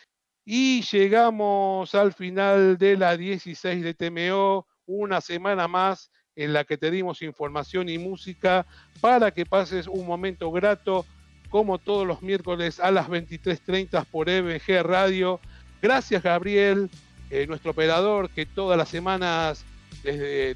Y 0.45 0.83
llegamos 0.83 1.95
al 1.95 2.13
final 2.13 2.77
de 2.77 2.97
la 2.97 3.17
16 3.17 3.83
de 3.83 3.95
TMO, 3.95 4.67
una 4.87 5.21
semana 5.23 5.69
más 5.69 6.11
en 6.37 6.53
la 6.53 6.65
que 6.65 6.77
te 6.77 6.91
dimos 6.91 7.23
información 7.23 7.89
y 7.89 7.99
música 7.99 8.67
para 9.01 9.31
que 9.31 9.47
pases 9.47 9.87
un 9.87 10.07
momento 10.07 10.51
grato 10.51 11.07
como 11.49 11.79
todos 11.79 12.07
los 12.07 12.23
miércoles 12.23 12.81
a 12.81 12.91
las 12.91 13.09
23.30 13.09 14.05
por 14.07 14.29
EBG 14.29 14.83
Radio. 14.83 15.41
Gracias 15.81 16.23
Gabriel, 16.23 16.91
eh, 17.31 17.47
nuestro 17.47 17.71
operador 17.71 18.31
que 18.31 18.47
todas 18.47 18.77
las 18.77 18.89
semanas 18.89 19.65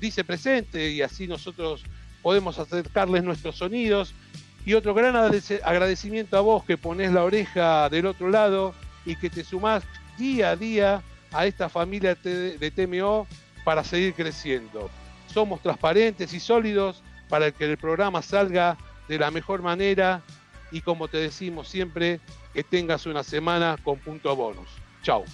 dice 0.01 0.25
presente 0.25 0.91
y 0.91 1.01
así 1.01 1.27
nosotros 1.27 1.83
podemos 2.23 2.59
acercarles 2.59 3.23
nuestros 3.23 3.57
sonidos. 3.57 4.15
Y 4.67 4.75
otro 4.75 4.93
gran 4.93 5.17
agradecimiento 5.17 6.37
a 6.37 6.41
vos 6.41 6.65
que 6.65 6.77
pones 6.77 7.13
la 7.13 7.25
oreja 7.25 7.89
del 7.89 8.05
otro 8.05 8.29
lado 8.29 8.75
y 9.07 9.17
que 9.17 9.31
te 9.31 9.45
sumás 9.45 9.83
día 10.19 10.51
a 10.51 10.57
día 10.57 11.03
a 11.33 11.47
esta 11.47 11.71
familia 11.71 12.15
de 12.15 12.71
TMO 12.75 13.27
para 13.65 13.83
seguir 13.85 14.13
creciendo 14.13 14.91
somos 15.39 15.63
transparentes 15.63 16.33
y 16.33 16.41
sólidos 16.41 17.01
para 17.29 17.53
que 17.53 17.65
el 17.65 17.79
programa 17.79 18.23
salga 18.23 18.77
de 19.07 19.21
la 19.21 19.31
mejor 19.31 19.63
manera 19.63 20.21
y 20.73 20.81
como 20.81 21.07
te 21.07 21.19
decimos 21.19 21.69
siempre, 21.69 22.19
que 22.53 22.65
tengas 22.65 23.07
una 23.07 23.23
semana 23.23 23.77
con 23.85 24.01
punto 24.01 24.35
bonus. 24.35 24.69
Chao. 25.05 25.25